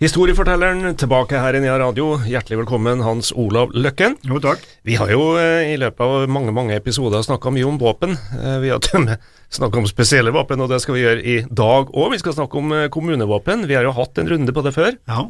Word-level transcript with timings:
Historiefortelleren 0.00 0.94
tilbake 0.96 1.36
her 1.36 1.52
i 1.52 1.58
Nia 1.60 1.74
Radio. 1.76 2.14
Hjertelig 2.24 2.62
velkommen, 2.62 3.02
Hans 3.04 3.34
Olav 3.36 3.74
Løkken. 3.76 4.14
Jo, 4.24 4.38
takk. 4.40 4.62
Vi 4.88 4.94
har 4.96 5.10
jo 5.12 5.34
eh, 5.36 5.74
i 5.74 5.76
løpet 5.76 6.00
av 6.00 6.24
mange 6.32 6.54
mange 6.56 6.72
episoder 6.72 7.20
snakka 7.20 7.52
mye 7.52 7.66
om 7.68 7.76
våpen. 7.76 8.16
Eh, 8.38 8.56
Vi 8.62 8.70
har 8.72 8.80
og 8.80 9.10
snakka 9.52 9.82
om 9.82 9.90
spesielle 9.90 10.32
våpen, 10.32 10.64
og 10.64 10.72
det 10.72 10.80
skal 10.80 10.96
vi 10.96 11.04
gjøre 11.04 11.20
i 11.20 11.36
dag 11.44 11.92
òg. 11.92 12.14
Vi 12.14 12.22
skal 12.24 12.38
snakke 12.38 12.56
om 12.62 12.72
eh, 12.72 12.86
kommunevåpen. 12.88 13.68
Vi 13.68 13.76
har 13.76 13.84
jo 13.84 13.92
hatt 13.92 14.16
en 14.16 14.32
runde 14.32 14.56
på 14.56 14.64
det 14.64 14.72
før. 14.72 14.96
Ja. 15.04 15.28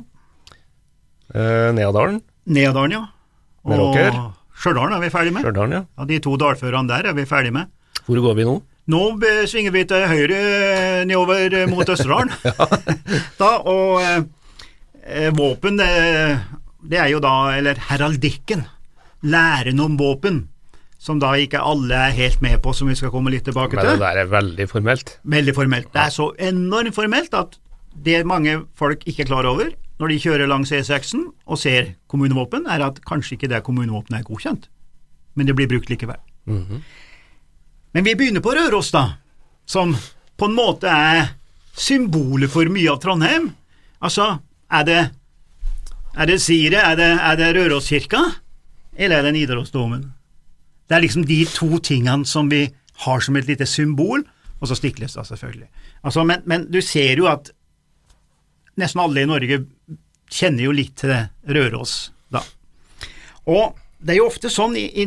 Neadalen. 1.75 2.23
Neadalen, 2.47 2.95
ja. 2.95 3.05
Meråker. 3.67 4.23
Stjørdal 4.55 4.95
er 4.95 5.03
vi 5.03 5.11
ferdig 5.11 5.35
med. 5.35 5.49
Skjørdalen, 5.51 5.79
ja. 5.81 5.85
Ja, 5.99 6.11
de 6.15 6.23
to 6.23 6.39
dalførene 6.39 6.95
der 6.95 7.11
er 7.11 7.19
vi 7.19 7.27
ferdig 7.27 7.57
med. 7.59 7.75
Hvor 8.07 8.23
går 8.23 8.39
vi 8.39 8.47
nå? 8.47 8.61
Nå 8.87 9.07
svinger 9.51 9.75
vi 9.75 9.89
til 9.91 10.07
høyre 10.07 10.43
nedover 11.11 11.65
mot 11.75 11.91
Østerdalen. 11.91 12.31
da, 13.43 13.57
og 13.67 14.31
våpen, 15.37 15.81
det, 15.81 15.91
det 16.91 17.01
er 17.03 17.11
jo 17.13 17.21
da, 17.25 17.35
eller 17.59 17.81
heraldikken, 17.91 18.65
læren 19.27 19.83
om 19.83 19.99
våpen, 20.01 20.45
som 21.01 21.21
da 21.21 21.33
ikke 21.41 21.63
alle 21.65 21.97
er 22.09 22.17
helt 22.17 22.43
med 22.45 22.59
på, 22.65 22.75
som 22.77 22.91
vi 22.91 22.97
skal 22.99 23.13
komme 23.13 23.33
litt 23.33 23.47
tilbake 23.49 23.77
til. 23.77 23.85
Men 23.85 23.99
det 23.99 24.05
der 24.05 24.23
er 24.23 24.33
veldig 24.33 24.67
formelt. 24.69 25.15
Veldig 25.25 25.55
formelt. 25.57 25.93
Det 25.95 26.03
er 26.03 26.13
så 26.13 26.31
enormt 26.51 26.97
formelt 26.97 27.37
at 27.37 27.57
det 28.05 28.21
mange 28.29 28.61
folk 28.79 29.03
ikke 29.09 29.25
er 29.25 29.31
klar 29.33 29.49
over 29.49 29.73
når 30.01 30.13
de 30.13 30.21
kjører 30.23 30.49
langs 30.49 30.73
E6-en 30.73 31.27
og 31.45 31.59
ser 31.61 31.95
kommunevåpen, 32.09 32.65
er 32.65 32.87
at 32.87 33.03
kanskje 33.05 33.37
ikke 33.37 33.51
det 33.53 33.63
kommunevåpenet 33.67 34.23
er 34.23 34.29
godkjent, 34.29 34.69
men 35.37 35.49
det 35.49 35.57
blir 35.59 35.69
brukt 35.69 35.91
likevel. 35.93 36.21
Men 37.93 38.07
vi 38.07 38.15
begynner 38.17 38.41
på 38.45 38.55
Røros, 38.57 38.93
da, 38.95 39.05
som 39.69 39.93
på 40.41 40.49
en 40.49 40.57
måte 40.57 40.89
er 40.89 41.35
symbolet 41.77 42.51
for 42.53 42.69
mye 42.73 42.89
av 42.93 43.01
Trondheim. 43.03 43.51
Altså, 44.01 44.39
er 44.71 44.87
det, 44.87 45.01
er 46.15 46.31
det 46.31 46.41
Sire, 46.43 46.83
er 46.83 46.97
det, 46.99 47.11
er 47.19 47.39
det 47.39 47.51
Røroskirka, 47.57 48.23
eller 48.97 49.19
er 49.19 49.29
det 49.29 49.35
Nidarosdomen? 49.35 50.05
Det 50.89 50.97
er 50.97 51.05
liksom 51.05 51.27
de 51.27 51.45
to 51.47 51.79
tingene 51.79 52.27
som 52.27 52.51
vi 52.51 52.67
har 53.05 53.21
som 53.25 53.37
et 53.37 53.49
lite 53.49 53.67
symbol, 53.67 54.25
og 54.61 54.69
så 54.69 54.77
Stiklestad, 54.77 55.25
selvfølgelig. 55.25 55.69
Altså, 56.05 56.25
men, 56.25 56.43
men 56.45 56.67
du 56.73 56.81
ser 56.85 57.17
jo 57.19 57.29
at 57.31 57.53
nesten 58.81 59.01
alle 59.03 59.23
i 59.23 59.29
Norge 59.29 59.63
kjenner 60.31 60.67
jo 60.67 60.75
litt 60.75 60.97
til 61.01 61.15
Røros, 61.49 62.13
da. 62.33 62.43
Og 63.51 63.79
det 64.01 64.15
er 64.15 64.21
jo 64.21 64.29
ofte 64.31 64.51
sånn 64.53 64.77
i, 64.79 64.87
i, 65.03 65.07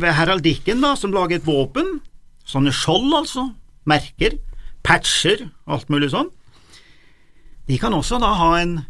ved 0.00 0.14
heraldikken, 0.16 0.82
da, 0.84 0.94
som 0.96 1.14
lager 1.14 1.40
et 1.40 1.48
våpen, 1.48 1.98
sånne 2.48 2.72
skjold 2.74 3.12
altså, 3.16 3.50
merker, 3.88 4.38
patcher, 4.86 5.48
alt 5.70 5.90
mulig 5.92 6.10
sånn. 6.12 6.30
De 7.68 7.78
kan 7.78 7.94
også 7.94 8.18
da 8.22 8.32
ha 8.38 8.54
en 8.58 8.80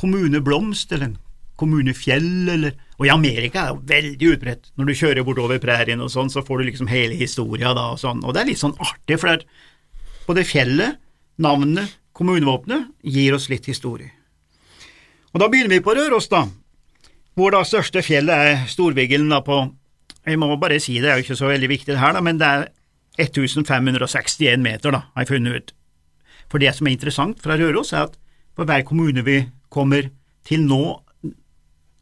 kommuneblomst 0.00 0.92
eller 0.96 1.10
en 1.10 1.18
kommunefjell, 1.60 2.48
eller 2.48 2.78
Og 3.00 3.06
i 3.06 3.12
Amerika 3.12 3.62
er 3.62 3.76
det 3.76 3.88
veldig 3.88 4.26
utbredt. 4.34 4.66
Når 4.76 4.84
du 4.84 4.92
kjører 4.92 5.24
bortover 5.24 5.60
prærien 5.60 6.00
og 6.04 6.10
sånn, 6.12 6.28
så 6.28 6.42
får 6.44 6.60
du 6.60 6.66
liksom 6.68 6.88
hele 6.90 7.16
historia 7.16 7.72
da 7.72 7.86
og 7.94 8.00
sånn. 8.00 8.20
Og 8.24 8.34
det 8.36 8.42
er 8.42 8.48
litt 8.50 8.60
sånn 8.60 8.76
artig, 8.76 9.16
for 9.16 9.30
det 9.30 9.38
er 9.38 10.26
både 10.26 10.44
fjellet, 10.44 10.98
navnet, 11.40 11.94
kommunevåpenet 12.12 12.90
gir 13.00 13.32
oss 13.32 13.48
litt 13.48 13.64
historie. 13.70 14.12
Og 15.32 15.40
da 15.40 15.48
begynner 15.48 15.72
vi 15.72 15.80
på 15.80 15.94
Røros, 15.96 16.28
da, 16.28 16.42
hvor 17.38 17.54
da 17.54 17.62
største 17.64 18.02
fjellet 18.04 18.34
er 18.50 18.68
Storvigelen 18.68 19.30
da 19.32 19.40
på 19.40 19.62
Jeg 20.26 20.36
må 20.36 20.52
bare 20.60 20.76
si 20.76 20.98
det, 20.98 21.06
det 21.06 21.10
er 21.10 21.16
jo 21.16 21.24
ikke 21.24 21.40
så 21.40 21.48
veldig 21.48 21.68
viktig 21.70 21.94
det 21.94 22.02
her, 22.02 22.12
da, 22.12 22.20
men 22.20 22.36
det 22.36 22.46
er 22.46 22.66
1561 23.16 24.60
meter, 24.60 24.92
da, 24.92 25.06
har 25.14 25.24
jeg 25.24 25.30
funnet 25.30 25.56
ut. 25.56 25.72
For 26.52 26.60
det 26.60 26.74
som 26.76 26.86
er 26.86 26.92
interessant 26.92 27.40
fra 27.40 27.56
Røros, 27.56 27.94
er 27.94 28.10
at 28.10 28.18
for 28.52 28.68
hver 28.68 28.84
kommune 28.84 29.24
vi 29.24 29.38
kommer 29.72 30.10
til 30.46 30.64
nå 30.66 31.00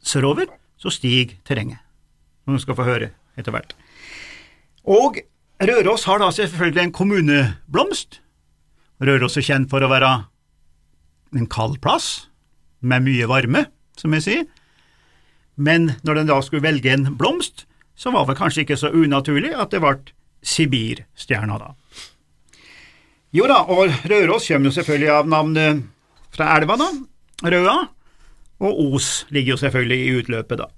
sørover, 0.05 0.49
så 0.79 0.93
stiger 0.95 1.37
terrenget, 1.47 1.81
som 2.45 2.57
du 2.57 2.63
skal 2.63 2.79
få 2.79 2.87
høre 2.87 3.11
etter 3.39 3.55
hvert. 3.55 3.75
Og 4.89 5.21
Røros 5.59 6.07
har 6.07 6.21
da 6.23 6.31
selvfølgelig 6.31 6.85
en 6.85 6.95
kommuneblomst. 6.95 8.21
Røros 9.03 9.37
er 9.37 9.47
kjent 9.47 9.71
for 9.71 9.83
å 9.83 9.91
være 9.91 10.13
en 11.37 11.49
kald 11.51 11.81
plass, 11.83 12.29
med 12.81 13.03
mye 13.03 13.27
varme, 13.27 13.65
som 13.99 14.13
jeg 14.15 14.23
sier. 14.23 14.45
Men 15.59 15.97
når 16.07 16.21
den 16.21 16.31
da 16.31 16.39
skulle 16.47 16.63
velge 16.63 16.93
en 16.95 17.09
blomst, 17.19 17.67
så 17.99 18.13
var 18.15 18.29
det 18.29 18.39
kanskje 18.39 18.63
ikke 18.63 18.79
så 18.79 18.93
unaturlig 18.95 19.51
at 19.59 19.75
det 19.75 19.83
ble 19.83 19.97
Sibirstjerna, 20.47 21.57
da. 21.59 21.73
Jo 23.35 23.49
da, 23.51 23.65
og 23.67 23.91
Røros 24.07 24.47
kommer 24.47 24.71
jo 24.71 24.77
selvfølgelig 24.77 25.11
av 25.11 25.27
navnet 25.29 25.83
fra 26.33 26.53
elva, 26.55 26.79
da, 26.79 26.87
Røa, 27.45 27.77
og 28.59 28.81
Os 28.95 29.27
ligger 29.31 29.55
jo 29.55 29.61
selvfølgelig 29.61 29.99
i 30.05 30.15
utløpet, 30.19 30.63
da. 30.63 30.69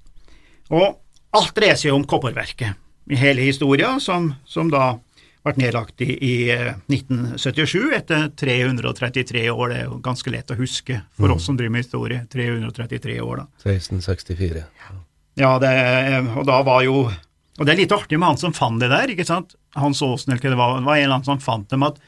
Og 0.70 1.00
alt 1.36 1.54
dreier 1.56 1.78
seg 1.78 1.94
om 1.94 2.04
kopperverket 2.08 2.76
i 3.10 3.18
hele 3.18 3.46
historia, 3.46 3.94
som, 4.02 4.32
som 4.44 4.68
da 4.70 4.92
ble 5.40 5.54
nedlagt 5.56 6.02
i, 6.04 6.10
i 6.20 6.34
eh, 6.52 6.74
1977 6.92 7.94
etter 7.96 8.28
333 8.36 9.46
år. 9.48 9.72
Det 9.72 9.78
er 9.78 9.88
jo 9.88 10.00
ganske 10.04 10.32
lett 10.34 10.52
å 10.52 10.58
huske 10.58 11.00
for 11.16 11.32
oss 11.32 11.48
som 11.48 11.56
driver 11.56 11.78
med 11.78 11.86
historie. 11.86 12.20
333 12.30 13.16
år, 13.24 13.40
da. 13.40 13.48
1664. 13.64 14.66
Ja, 15.40 15.54
det, 15.62 15.72
og 16.36 16.44
da 16.48 16.60
var 16.66 16.82
jo 16.84 17.04
Og 17.60 17.66
det 17.68 17.72
er 17.74 17.78
litt 17.82 17.92
artig 17.92 18.16
med 18.18 18.32
han 18.32 18.38
som 18.40 18.54
fant 18.56 18.80
det 18.80 18.88
der, 18.88 19.10
ikke 19.12 19.26
sant? 19.28 19.52
Hans 19.76 20.00
Aasen, 20.04 20.32
eller 20.32 20.40
hva 20.40 20.50
det 20.52 20.58
var, 20.60 20.78
var 20.80 20.96
en 20.96 21.02
eller 21.04 21.16
annen 21.18 21.26
som 21.26 21.42
fant 21.44 21.68
dem, 21.68 21.82
at 21.84 21.98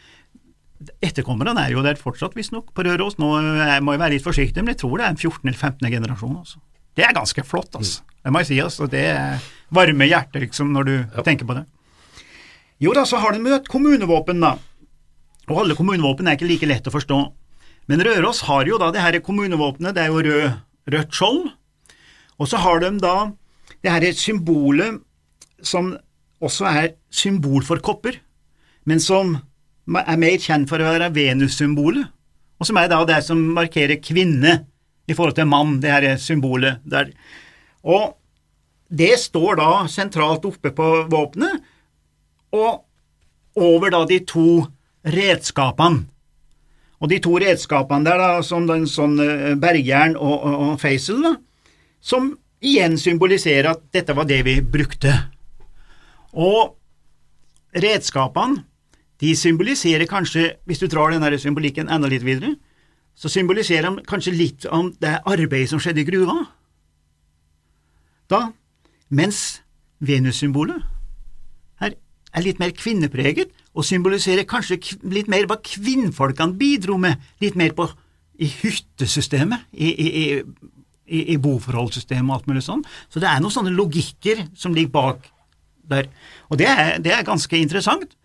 etterkommerne 1.05 1.55
er 1.63 1.75
jo 1.75 1.85
der 1.85 2.01
fortsatt, 2.01 2.37
visstnok, 2.39 2.73
på 2.75 2.85
Røros. 2.87 3.19
Nå 3.21 3.31
eh, 3.41 3.79
må 3.85 3.95
jeg 3.95 4.03
være 4.03 4.17
litt 4.17 4.27
forsiktig, 4.27 4.63
men 4.63 4.75
jeg 4.75 4.83
tror 4.83 4.99
det 4.99 5.07
er 5.07 5.15
en 5.15 5.21
14. 5.21 5.43
eller 5.47 5.59
15. 5.59 5.93
generasjon, 5.95 6.39
altså. 6.41 6.63
Det 6.97 7.07
er 7.07 7.15
ganske 7.17 7.45
flott, 7.49 7.73
altså. 7.79 8.03
Det 8.23 8.33
må 8.33 8.43
jeg 8.43 8.51
si, 8.51 8.59
altså. 8.63 8.89
Det 8.91 9.05
varmer 9.75 10.11
hjertet, 10.11 10.43
liksom, 10.45 10.73
når 10.75 10.89
du 10.89 10.95
tenker 11.25 11.49
på 11.49 11.57
det. 11.57 11.65
Jo 12.83 12.93
da, 12.97 13.07
så 13.07 13.21
har 13.23 13.35
de 13.35 13.43
møtt 13.43 13.71
kommunevåpen, 13.71 14.43
da. 14.43 14.57
Og 15.51 15.63
alle 15.65 15.77
kommunevåpen 15.79 16.29
er 16.29 16.39
ikke 16.39 16.51
like 16.51 16.69
lett 16.69 16.89
å 16.91 16.95
forstå. 16.95 17.21
Men 17.91 18.03
Røros 18.07 18.45
har 18.47 18.69
jo 18.69 18.79
da 18.79 18.91
det 18.95 19.03
her 19.03 19.19
kommunevåpenet, 19.25 19.95
det 19.97 20.05
er 20.05 20.13
jo 20.13 20.23
rød, 20.23 20.59
rødt 20.95 21.17
skjold. 21.17 21.43
Og 22.39 22.51
så 22.51 22.61
har 22.63 22.83
de 22.83 22.93
da 23.03 23.17
det 23.83 23.91
her 23.91 24.07
symbolet 24.15 25.01
som 25.63 25.93
også 26.43 26.67
er 26.71 26.93
symbol 27.15 27.63
for 27.67 27.83
kopper, 27.83 28.19
men 28.89 29.03
som 29.03 29.37
er 29.87 30.21
mer 30.21 30.39
kjent 30.41 30.71
for 30.71 30.83
å 30.83 30.91
være 30.93 31.13
Venus-symbolet, 31.15 32.11
og 32.61 32.69
som 32.69 32.79
er 32.79 32.91
da 32.91 33.01
det 33.09 33.23
som 33.27 33.41
markerer 33.57 33.99
kvinne 34.03 34.61
i 35.11 35.15
forhold 35.17 35.35
til 35.39 35.49
mann, 35.51 35.81
det 35.83 35.91
her 35.91 36.07
symbolet 36.23 36.83
der. 36.87 37.11
Og 37.83 38.15
det 38.93 39.17
står 39.19 39.59
da 39.59 39.71
sentralt 39.91 40.45
oppe 40.47 40.71
på 40.77 40.89
våpenet, 41.11 41.63
og 42.53 42.85
over 43.59 43.93
da 43.93 44.05
de 44.09 44.21
to 44.29 44.63
redskapene. 45.03 46.07
Og 47.03 47.11
de 47.11 47.19
to 47.19 47.35
redskapene 47.43 48.07
der, 48.07 48.21
da, 48.21 48.43
som 48.47 48.69
den 48.69 48.85
sånn 48.87 49.17
eh, 49.19 49.55
bergjern 49.59 50.15
og, 50.15 50.37
og, 50.39 50.59
og 50.69 50.77
feisel, 50.79 51.19
da, 51.25 51.33
som 51.99 52.31
igjen 52.63 52.95
symboliserer 53.01 53.73
at 53.73 53.83
dette 53.95 54.15
var 54.15 54.29
det 54.31 54.39
vi 54.47 54.61
brukte. 54.63 55.11
Og 56.39 56.77
redskapene, 57.75 58.63
de 59.23 59.37
symboliserer 59.39 60.09
kanskje, 60.11 60.57
hvis 60.67 60.83
du 60.83 60.89
drar 60.91 61.13
denne 61.15 61.39
symbolikken 61.39 61.91
enda 61.93 62.11
litt 62.11 62.25
videre, 62.27 62.57
så 63.15 63.31
symboliserer 63.31 63.87
de 63.91 64.05
kanskje 64.09 64.35
litt 64.35 64.67
om 64.67 64.91
det 65.03 65.21
arbeidet 65.29 65.71
som 65.71 65.81
skjedde 65.83 66.03
i 66.03 66.09
gruva. 66.09 66.39
Da, 68.33 68.49
mens 69.13 69.61
Venus-symbolet 70.03 70.83
her 71.83 71.95
er 72.33 72.47
litt 72.47 72.59
mer 72.63 72.73
kvinnepreget, 72.75 73.53
og 73.73 73.87
symboliserer 73.87 74.49
kanskje 74.49 74.81
litt 75.09 75.31
mer 75.33 75.47
hva 75.49 75.59
kvinnfolkene 75.65 76.59
bidro 76.59 76.99
med, 77.01 77.21
litt 77.41 77.55
mer 77.57 77.77
på 77.77 77.87
i 78.43 78.49
hyttesystemet, 78.49 79.69
i, 79.73 79.93
i, 79.93 80.09
i, 81.07 81.21
i, 81.35 81.37
boforholdssystemet 81.41 82.27
og 82.27 82.41
alt 82.41 82.51
mulig 82.51 82.65
sånn. 82.67 82.83
Så 83.13 83.23
det 83.23 83.31
er 83.31 83.41
noen 83.41 83.55
sånne 83.55 83.75
logikker 83.77 84.49
som 84.59 84.75
ligger 84.75 84.93
bak 84.97 85.31
der, 85.93 86.09
og 86.51 86.59
det 86.59 86.69
er, 86.69 86.99
det 87.05 87.15
er 87.15 87.29
ganske 87.29 87.59
interessant. 87.59 88.17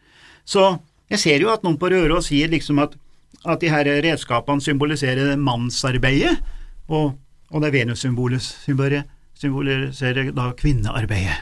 Så 0.47 0.69
jeg 1.11 1.21
ser 1.21 1.44
jo 1.44 1.51
at 1.51 1.65
noen 1.65 1.77
på 1.79 1.89
Røros 1.91 2.29
sier 2.31 2.51
liksom 2.51 2.79
at, 2.83 2.95
at 3.47 3.61
de 3.63 3.71
her 3.71 3.88
redskapene 4.05 4.63
symboliserer 4.63 5.35
mannsarbeidet, 5.39 6.38
og, 6.88 7.17
og 7.51 7.63
det 7.63 7.73
Venus-symbolet 7.75 8.44
symboliserer 9.38 10.31
da 10.35 10.49
kvinnearbeidet. 10.57 11.38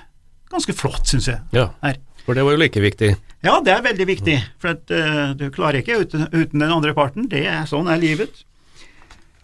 Ganske 0.51 0.75
flott, 0.77 1.05
syns 1.09 1.29
jeg. 1.29 1.41
Ja. 1.55 1.69
Her. 1.83 1.99
For 2.25 2.37
det 2.37 2.45
var 2.45 2.55
jo 2.55 2.61
like 2.61 2.81
viktig. 2.81 3.11
Ja, 3.45 3.59
det 3.61 3.73
er 3.73 3.83
veldig 3.85 4.07
viktig, 4.09 4.39
for 4.61 4.73
at, 4.73 4.89
uh, 4.89 5.35
du 5.37 5.51
klarer 5.53 5.81
ikke 5.81 5.99
uten, 6.01 6.25
uten 6.33 6.63
den 6.63 6.73
andre 6.73 6.95
parten. 6.97 7.29
Det 7.29 7.43
er 7.45 7.67
Sånn 7.69 7.89
er 7.91 8.01
livet. 8.01 8.41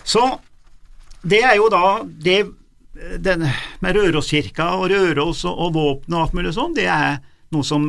Så 0.01 0.23
det 1.21 1.43
er 1.45 1.59
jo 1.59 1.67
da 1.69 2.01
det 2.01 2.39
den, 3.21 3.45
med 3.81 3.97
Røroskirka 3.97 4.71
og 4.79 4.89
Røros 4.91 5.45
og, 5.45 5.53
og 5.53 5.75
våpen 5.77 6.15
og 6.15 6.25
alt 6.25 6.35
mulig 6.37 6.53
sånn, 6.57 6.73
det 6.77 6.87
er 6.89 7.21
noe 7.53 7.65
som 7.65 7.87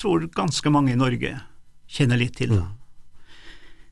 tror 0.00 0.26
ganske 0.34 0.72
mange 0.72 0.94
i 0.94 0.98
Norge 0.98 1.36
kjenner 1.88 2.20
litt 2.20 2.36
til. 2.38 2.52
Mm. 2.58 2.74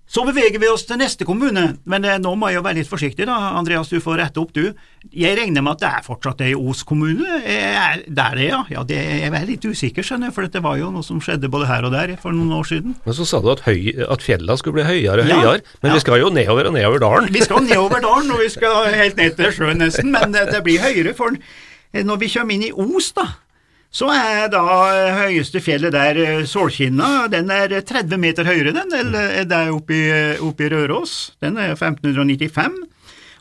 Så 0.06 0.22
beveger 0.22 0.60
vi 0.62 0.68
oss 0.70 0.84
til 0.86 1.00
neste 1.00 1.26
kommune, 1.26 1.62
men 1.90 2.04
eh, 2.06 2.18
nå 2.22 2.30
må 2.38 2.46
jeg 2.52 2.60
jo 2.60 2.62
være 2.62 2.78
litt 2.78 2.90
forsiktig 2.90 3.26
da, 3.26 3.34
Andreas, 3.58 3.88
du 3.90 3.98
får 3.98 4.20
rette 4.20 4.38
opp 4.38 4.52
du. 4.54 4.68
Jeg 5.10 5.34
regner 5.34 5.64
med 5.66 5.74
at 5.74 5.80
det 5.82 5.88
er 5.88 6.04
fortsatt 6.06 6.44
ei 6.46 6.52
Os 6.54 6.84
kommune? 6.86 7.40
Er 7.42 8.04
det 8.06 8.22
er 8.22 8.38
det, 8.38 8.44
ja? 8.46 8.60
Ja, 8.70 8.84
det 8.86 9.00
jeg 9.00 9.32
er 9.34 9.48
litt 9.48 9.66
usikker, 9.66 10.06
skjønner 10.06 10.30
jeg, 10.30 10.36
for 10.36 10.46
det 10.46 10.62
var 10.62 10.78
jo 10.78 10.92
noe 10.94 11.02
som 11.06 11.18
skjedde 11.18 11.50
både 11.50 11.66
her 11.66 11.88
og 11.88 11.96
der 11.96 12.12
for 12.22 12.36
noen 12.36 12.54
år 12.54 12.68
siden. 12.70 12.94
Men 13.02 13.16
så 13.18 13.26
sa 13.26 13.40
du 13.42 13.50
at, 13.50 13.64
høy, 13.66 13.80
at 14.06 14.22
fjellene 14.22 14.56
skulle 14.62 14.78
bli 14.78 14.86
høyere 14.86 15.24
og 15.26 15.32
Ja, 15.32 15.40
høyere, 15.42 15.64
men 15.82 15.90
ja. 15.90 15.98
vi 15.98 16.04
skal 16.04 16.22
jo 16.22 16.30
nedover 16.38 16.70
og 16.70 16.76
nedover 16.78 17.02
dalen. 17.02 17.32
Vi 17.34 17.42
skal 17.42 17.66
nedover 17.66 18.06
dalen, 18.06 18.30
og 18.30 18.44
vi 18.44 18.52
skal 18.54 18.92
helt 18.94 19.18
ned 19.18 19.34
til 19.40 19.56
sjøen 19.58 19.82
nesten, 19.82 20.14
men 20.14 20.38
det, 20.38 20.46
det 20.54 20.62
blir 20.62 20.86
høyere, 20.86 21.16
for 21.18 21.34
når 21.96 22.22
vi 22.22 22.30
kommer 22.30 22.54
inn 22.54 22.68
i 22.68 22.70
Os, 22.70 23.10
da, 23.16 23.26
så 23.96 24.10
er 24.12 24.50
da 24.52 24.62
høyeste 25.22 25.62
fjellet 25.64 25.94
der 25.94 26.44
Solkinna. 26.48 27.30
Den 27.32 27.48
er 27.52 27.72
30 27.80 28.20
meter 28.20 28.44
høyere, 28.44 28.74
den, 28.76 28.92
eller 28.92 29.46
der 29.48 29.72
oppe 29.72 29.96
i, 29.96 30.68
Røros. 30.72 31.14
Den 31.40 31.56
er 31.56 31.72
1595. 31.72 32.76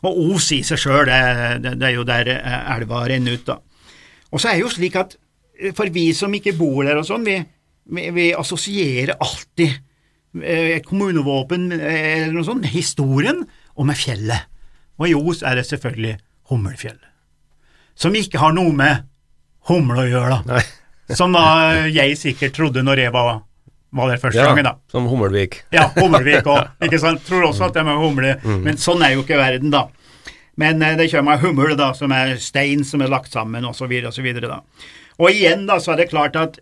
Og 0.05 0.19
Os 0.35 0.51
i 0.55 0.61
seg 0.63 0.79
sjøl, 0.79 1.09
det, 1.09 1.73
er 1.75 1.95
jo 1.95 2.05
der 2.07 2.29
eh, 2.31 2.75
elva 2.75 3.01
renner 3.09 3.35
ut, 3.35 3.47
da. 3.47 3.57
Og 4.31 4.41
så 4.41 4.51
er 4.51 4.59
det 4.59 4.65
jo 4.65 4.71
slik 4.71 4.95
at 4.99 5.15
eh, 5.17 5.73
for 5.75 5.91
vi 5.91 6.05
som 6.15 6.33
ikke 6.35 6.53
bor 6.55 6.85
der 6.85 7.01
og 7.01 7.07
sånn, 7.07 7.25
vi, 7.25 7.39
vi, 7.91 8.05
vi 8.15 8.27
assosierer 8.37 9.17
alltid 9.17 9.73
eh, 10.43 10.75
et 10.77 10.85
kommunevåpen 10.87 11.71
eh, 11.79 12.21
eller 12.21 12.37
noe 12.37 12.47
sånt 12.47 12.63
med 12.63 12.75
historien 12.75 13.41
og 13.75 13.89
med 13.89 13.99
fjellet. 13.99 14.47
Og 15.01 15.09
i 15.09 15.17
Os 15.17 15.43
er 15.43 15.59
det 15.59 15.67
selvfølgelig 15.67 16.15
Hummelfjellet, 16.51 17.09
som 17.97 18.13
ikke 18.13 18.37
har 18.37 18.51
noe 18.53 18.69
med 18.77 19.07
humle 19.69 20.05
å 20.05 20.07
gjøre, 20.09 20.37
da. 20.39 20.55
Nei. 20.55 21.15
Som 21.15 21.35
da 21.37 21.43
jeg 21.91 22.15
sikkert 22.17 22.55
trodde 22.57 22.81
når 22.85 23.03
jeg 23.03 23.13
var, 23.13 23.43
var 23.95 24.09
der 24.11 24.21
første 24.21 24.39
Ja, 24.41 24.47
gangen, 24.49 24.65
da. 24.65 24.73
som 24.91 25.05
Hummelvik. 25.09 25.59
Ja, 25.75 25.87
Hummelvik 25.95 26.47
òg, 26.49 26.71
ikke 26.87 26.99
sant. 27.01 27.21
Tror 27.27 27.47
også 27.51 27.67
at 27.69 27.75
de 27.77 27.83
er 27.83 27.87
med 27.87 28.01
humle, 28.01 28.31
men 28.65 28.79
sånn 28.81 29.03
er 29.05 29.13
jo 29.15 29.21
ikke 29.25 29.37
verden, 29.39 29.69
da. 29.73 29.85
Men 30.57 30.81
eh, 30.81 30.95
det 30.97 31.09
kommer 31.11 31.41
hummel, 31.41 31.75
da, 31.77 31.91
som 31.97 32.13
er 32.15 32.37
stein 32.41 32.83
som 32.87 33.03
er 33.03 33.11
lagt 33.11 33.33
sammen, 33.35 33.65
så 33.75 33.87
videre, 33.89 34.47
da. 34.47 34.61
Og 35.19 35.29
igjen, 35.31 35.65
da, 35.69 35.77
så 35.79 35.93
er 35.93 36.01
det 36.03 36.09
klart 36.11 36.35
at 36.39 36.57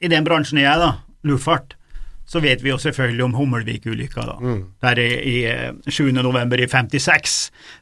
i 0.00 0.08
den 0.12 0.24
bransjen 0.24 0.60
jeg 0.60 0.68
er, 0.70 0.78
da, 0.82 0.92
luftfart, 1.26 1.74
så 2.26 2.40
vet 2.42 2.62
vi 2.64 2.70
jo 2.72 2.78
selvfølgelig 2.82 3.24
om 3.28 3.34
Hummelvik-ulykka, 3.38 4.24
da. 4.30 4.36
Der 4.86 5.00
i, 5.02 5.08
i 5.16 5.36
eh, 5.50 5.70
7. 5.88 6.10
november 6.16 6.60
i 6.60 6.68
56, 6.70 7.36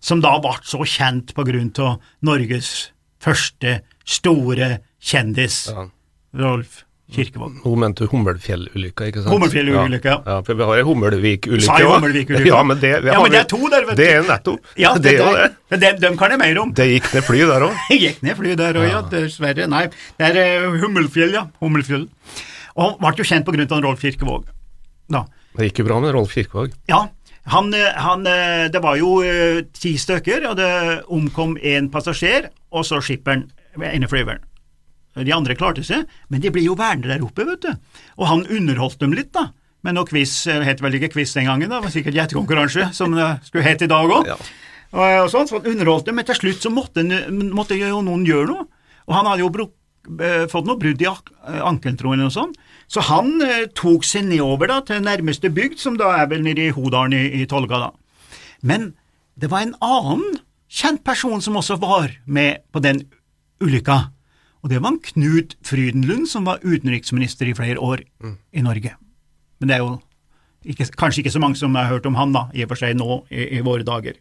som 0.05 0.21
da 0.25 0.37
ble 0.45 0.57
så 0.67 0.81
kjent 0.89 1.33
på 1.37 1.45
grunn 1.49 1.73
av 1.83 1.99
Norges 2.25 2.73
første 3.25 3.79
store 4.05 4.79
kjendis, 5.01 5.67
Ja. 5.73 5.89
Rolf 6.35 6.85
Kirkevold. 7.13 7.59
Hun 7.63 7.79
mente 7.83 8.07
Hummelfjellulykka, 8.09 9.07
ikke 9.11 9.21
sant? 9.23 9.31
Hummelfjellulykka, 9.35 10.09
ja. 10.09 10.21
ja. 10.25 10.37
For 10.47 10.57
vi 10.57 10.65
har 10.67 10.81
ei 10.81 10.85
Hummelvik-ulykke 10.89 11.75
òg. 11.75 11.91
Hummelvik-ulykke? 11.99 12.49
Ja, 12.49 12.63
men 12.65 12.79
det, 12.81 12.93
Ja, 13.05 13.19
men 13.21 13.35
det 13.35 13.41
er 13.43 13.49
to 13.51 13.61
der, 13.69 13.85
vet 13.85 13.99
du. 13.99 14.01
Det 14.01 14.07
er 14.11 14.23
nettopp. 14.25 14.71
Ja, 14.81 14.95
det 14.97 15.13
er 15.13 15.19
jo 15.21 15.35
det. 15.37 15.51
det. 15.69 15.81
Dem, 15.83 15.99
dem 16.01 16.17
kan 16.19 16.33
jeg 16.33 16.41
mer 16.41 16.61
om. 16.63 16.73
Det 16.81 16.87
gikk 16.89 17.11
ned 17.13 17.27
fly 17.27 17.43
der 17.51 17.67
òg. 17.69 17.83
Det 17.91 17.99
gikk 18.01 18.23
ned 18.25 18.39
fly 18.39 18.55
der 18.59 18.79
òg, 18.81 18.87
ja. 18.89 19.03
Dessverre. 19.13 19.67
Nei, 19.71 19.83
det 20.19 20.31
er 20.31 20.39
eh, 20.41 20.79
Hummelfjell, 20.81 21.37
ja. 21.37 21.45
Hummelfjell. 21.63 22.07
Og 22.75 22.87
han 22.87 22.97
ble 23.05 23.13
jo 23.21 23.27
kjent 23.31 23.47
på 23.47 23.55
grunn 23.55 23.69
av 23.77 23.85
Rolf 23.85 24.01
Kirkevåg. 24.03 24.49
Da. 25.13 25.27
Det 25.59 25.69
gikk 25.69 25.83
jo 25.83 25.87
bra 25.91 26.01
med 26.03 26.17
Rolf 26.17 26.33
Kirkevåg. 26.35 26.73
Ja, 26.91 27.03
han, 27.53 27.69
eh, 27.77 27.91
han, 28.01 28.25
eh, 28.27 28.65
det 28.73 28.81
var 28.83 28.97
jo 28.99 29.19
ti 29.77 29.93
stykker, 30.01 30.49
og 30.49 30.57
det 30.57 30.73
omkom 31.13 31.59
én 31.61 31.93
passasjer, 31.93 32.49
og 32.73 32.89
så 32.89 33.05
skipperen, 33.05 33.45
ene 33.83 34.11
flyveren. 34.11 34.45
De 35.15 35.35
andre 35.35 35.55
klarte 35.55 35.85
seg, 35.87 36.09
men 36.29 36.43
de 36.43 36.51
blir 36.51 36.67
jo 36.67 36.75
værende 36.79 37.13
der 37.13 37.23
oppe, 37.23 37.47
vet 37.47 37.63
du. 37.63 38.01
Og 38.19 38.27
han 38.27 38.47
underholdt 38.51 38.99
dem 39.03 39.15
litt, 39.15 39.31
da. 39.35 39.53
Med 39.87 39.95
noe 39.95 40.09
quiz, 40.09 40.47
eh, 40.51 40.65
het 40.67 40.83
vel 40.83 40.97
ikke 40.99 41.13
quiz 41.15 41.35
den 41.37 41.47
gangen, 41.47 41.69
da, 41.69 41.79
det 41.79 41.87
var 41.87 41.95
sikkert 41.95 42.19
gjettekonkurranse, 42.19 42.89
som 42.99 43.15
det 43.15 43.29
skulle 43.47 43.67
hete 43.67 43.87
i 43.87 43.93
dag 43.93 44.11
òg. 44.11 44.31
Ja. 44.33 44.39
Og, 44.95 45.31
sånn, 45.31 45.49
så 45.51 45.59
han 45.59 45.73
underholdt 45.75 46.09
dem, 46.09 46.19
men 46.19 46.27
til 46.27 46.39
slutt 46.39 46.63
så 46.63 46.71
måtte, 46.71 47.03
måtte 47.31 47.79
jo 47.79 48.03
noen 48.07 48.27
gjøre 48.27 48.51
noe. 48.53 48.67
Og 49.09 49.17
han 49.17 49.29
hadde 49.29 49.43
jo 49.43 49.51
bruk, 49.55 49.73
eh, 50.19 50.45
fått 50.51 50.69
noe 50.69 50.81
brudd 50.81 51.03
i 51.03 51.09
eh, 51.11 51.61
ankelen, 51.63 51.99
tror 51.99 52.15
jeg, 52.15 52.21
eller 52.21 52.31
noe 52.31 52.35
sånt. 52.35 52.59
Så 52.91 53.05
han 53.09 53.37
eh, 53.45 53.67
tok 53.75 54.07
seg 54.07 54.29
nedover 54.29 54.71
da, 54.71 54.81
til 54.87 55.03
nærmeste 55.05 55.51
bygd, 55.55 55.81
som 55.83 55.99
da 56.01 56.13
er 56.21 56.31
vel 56.31 56.45
nede 56.47 56.69
i 56.69 56.75
Hodalen 56.75 57.17
i, 57.19 57.43
i 57.43 57.49
Tolga, 57.51 57.89
da. 57.89 58.39
Men 58.65 58.93
det 59.41 59.51
var 59.53 59.67
en 59.67 59.77
annen 59.85 60.41
kjent 60.75 61.03
person 61.07 61.43
som 61.43 61.59
også 61.59 61.79
var 61.83 62.15
med 62.27 62.63
på 62.73 62.83
den 62.85 63.05
ulykka, 63.65 63.99
og 64.65 64.71
det 64.73 64.81
var 64.81 64.95
en 64.95 65.01
Knut 65.05 65.57
Frydenlund, 65.67 66.29
som 66.31 66.47
var 66.49 66.63
utenriksminister 66.65 67.51
i 67.51 67.57
flere 67.57 67.81
år 67.81 68.05
i 68.53 68.65
Norge. 68.65 68.95
Men 69.61 69.69
det 69.69 69.77
er 69.77 69.83
jo 69.83 69.99
ikke, 70.65 70.87
kanskje 70.97 71.21
ikke 71.21 71.35
så 71.35 71.43
mange 71.43 71.61
som 71.61 71.75
har 71.77 71.91
hørt 71.91 72.07
om 72.09 72.17
han, 72.17 72.33
da, 72.33 72.47
i 72.57 72.65
og 72.65 72.73
for 72.73 72.81
seg 72.81 72.97
nå 72.97 73.19
i, 73.29 73.59
i 73.59 73.65
våre 73.65 73.85
dager. 73.85 74.17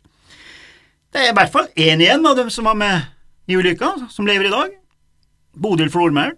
Det 1.14 1.22
er 1.22 1.32
i 1.32 1.38
hvert 1.38 1.54
fall 1.54 1.70
én 1.80 2.02
igjen 2.04 2.26
av 2.28 2.36
dem 2.40 2.50
som 2.52 2.68
var 2.68 2.76
med 2.76 3.06
i 3.48 3.56
ulykka, 3.56 4.10
som 4.12 4.28
lever 4.28 4.50
i 4.50 4.54
dag. 4.54 4.74
Bodil 5.54 5.92
Flormæl 5.94 6.34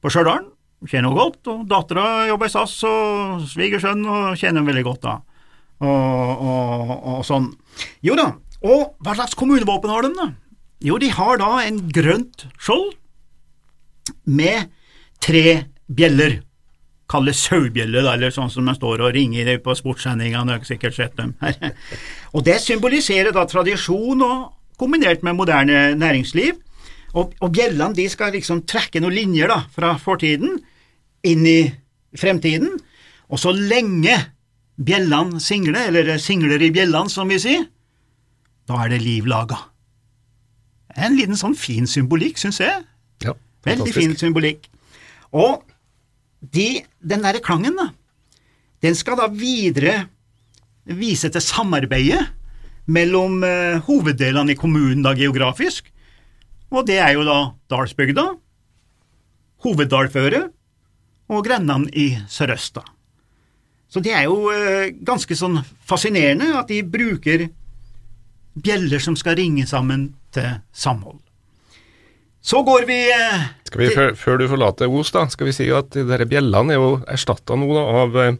på 0.00 0.12
Stjørdal. 0.12 0.46
Kjenner 0.86 1.10
henne 1.10 1.18
godt, 1.18 1.40
og 1.50 1.64
dattera 1.66 2.28
jobber 2.28 2.46
i 2.46 2.52
SAS, 2.52 2.76
og 2.86 3.46
svigersønn 3.50 4.04
og 4.06 4.36
kjenner 4.38 4.60
henne 4.60 4.68
veldig 4.70 4.84
godt, 4.86 5.08
da. 5.08 5.16
Og, 5.82 6.44
og, 6.48 6.92
og 7.18 7.24
sånn. 7.26 7.48
Jo 8.06 8.14
da, 8.18 8.28
og 8.62 8.94
hva 9.02 9.16
slags 9.18 9.34
kommunevåpen 9.38 9.90
har 9.90 10.06
de, 10.06 10.12
da? 10.14 10.28
Jo, 10.84 10.98
de 11.02 11.10
har 11.10 11.40
da 11.40 11.56
en 11.64 11.80
grønt 11.90 12.44
skjold 12.60 12.92
med 14.30 14.70
tre 15.24 15.64
bjeller. 15.90 16.42
Kalles 17.08 17.40
sauebjelle, 17.48 18.02
eller 18.04 18.30
sånn 18.34 18.50
som 18.52 18.66
man 18.68 18.76
står 18.76 19.00
og 19.06 19.14
ringer 19.16 19.48
på 19.64 19.74
sportssendingene, 19.78 20.58
sikkert 20.68 20.96
sett 20.98 21.16
dem. 21.16 21.32
og 22.34 22.44
Det 22.44 22.58
symboliserer 22.60 23.32
da 23.32 23.46
tradisjon 23.48 24.22
og 24.26 24.42
kombinert 24.78 25.24
med 25.26 25.38
moderne 25.38 25.94
næringsliv. 25.98 26.60
Og, 27.16 27.32
og 27.40 27.54
bjellene 27.56 27.96
de 27.96 28.04
skal 28.12 28.34
liksom 28.36 28.66
trekke 28.68 29.00
noen 29.00 29.16
linjer 29.16 29.48
da, 29.50 29.62
fra 29.72 29.94
fortiden 29.98 30.58
inn 31.26 31.46
i 31.48 31.62
fremtiden. 32.18 32.76
Og 33.32 33.40
så 33.40 33.54
lenge 33.56 34.14
bjellene 34.78 35.40
singler, 35.42 35.88
eller 35.88 36.20
singler 36.22 36.62
i 36.62 36.70
bjellene, 36.74 37.10
som 37.10 37.32
vi 37.32 37.40
sier, 37.42 37.66
da 38.68 38.84
er 38.84 38.92
det 38.92 39.00
liv 39.00 39.26
laga. 39.26 39.62
En 40.96 41.16
liten 41.16 41.36
sånn 41.36 41.56
fin 41.58 41.86
symbolikk, 41.90 42.38
syns 42.40 42.60
jeg. 42.62 42.84
Ja, 43.24 43.34
Veldig 43.66 43.92
fin 43.92 44.14
symbolikk. 44.16 44.68
Og 45.36 45.64
de, 46.40 46.84
den 47.02 47.24
derre 47.24 47.42
klangen, 47.44 47.76
da, 47.76 47.90
den 48.84 48.96
skal 48.96 49.18
da 49.18 49.28
videre 49.32 50.06
vise 50.88 51.28
til 51.32 51.44
samarbeidet 51.44 52.22
mellom 52.88 53.42
eh, 53.44 53.80
hoveddelene 53.84 54.54
i 54.54 54.58
kommunen 54.58 55.02
da 55.04 55.12
geografisk, 55.18 55.90
og 56.72 56.86
det 56.88 56.98
er 57.00 57.16
jo 57.16 57.24
da 57.26 57.38
Dalsbygda, 57.72 58.30
Hoveddalføret 59.64 60.52
og 61.34 61.44
grendene 61.44 61.90
i 61.98 62.12
sørøst. 62.30 62.78
da. 62.78 62.84
Så 63.90 64.00
det 64.04 64.12
er 64.14 64.28
jo 64.28 64.52
eh, 64.52 64.92
ganske 65.04 65.34
sånn 65.36 65.58
fascinerende 65.88 66.52
at 66.60 66.68
de 66.70 66.82
bruker 66.86 67.48
bjeller 68.64 69.02
som 69.02 69.16
skal 69.18 69.38
ringe 69.38 69.66
sammen 69.68 70.12
til 70.34 70.58
samhold. 70.72 71.20
Så 72.48 72.62
går 72.64 72.86
vi 72.88 72.98
eh, 73.12 73.48
Skal 73.66 73.82
vi, 73.82 73.88
før, 73.92 74.12
før 74.16 74.38
du 74.40 74.46
forlater 74.48 74.92
Os, 74.94 75.10
da, 75.12 75.26
skal 75.28 75.50
vi 75.50 75.56
si 75.56 75.66
at 75.74 75.90
de 75.92 76.04
der 76.08 76.22
bjellene 76.28 76.72
er 76.72 76.78
jo 76.78 76.92
erstatta 77.10 77.58
nå 77.58 77.66
da, 77.74 77.82
av 78.04 78.18
eh, 78.22 78.38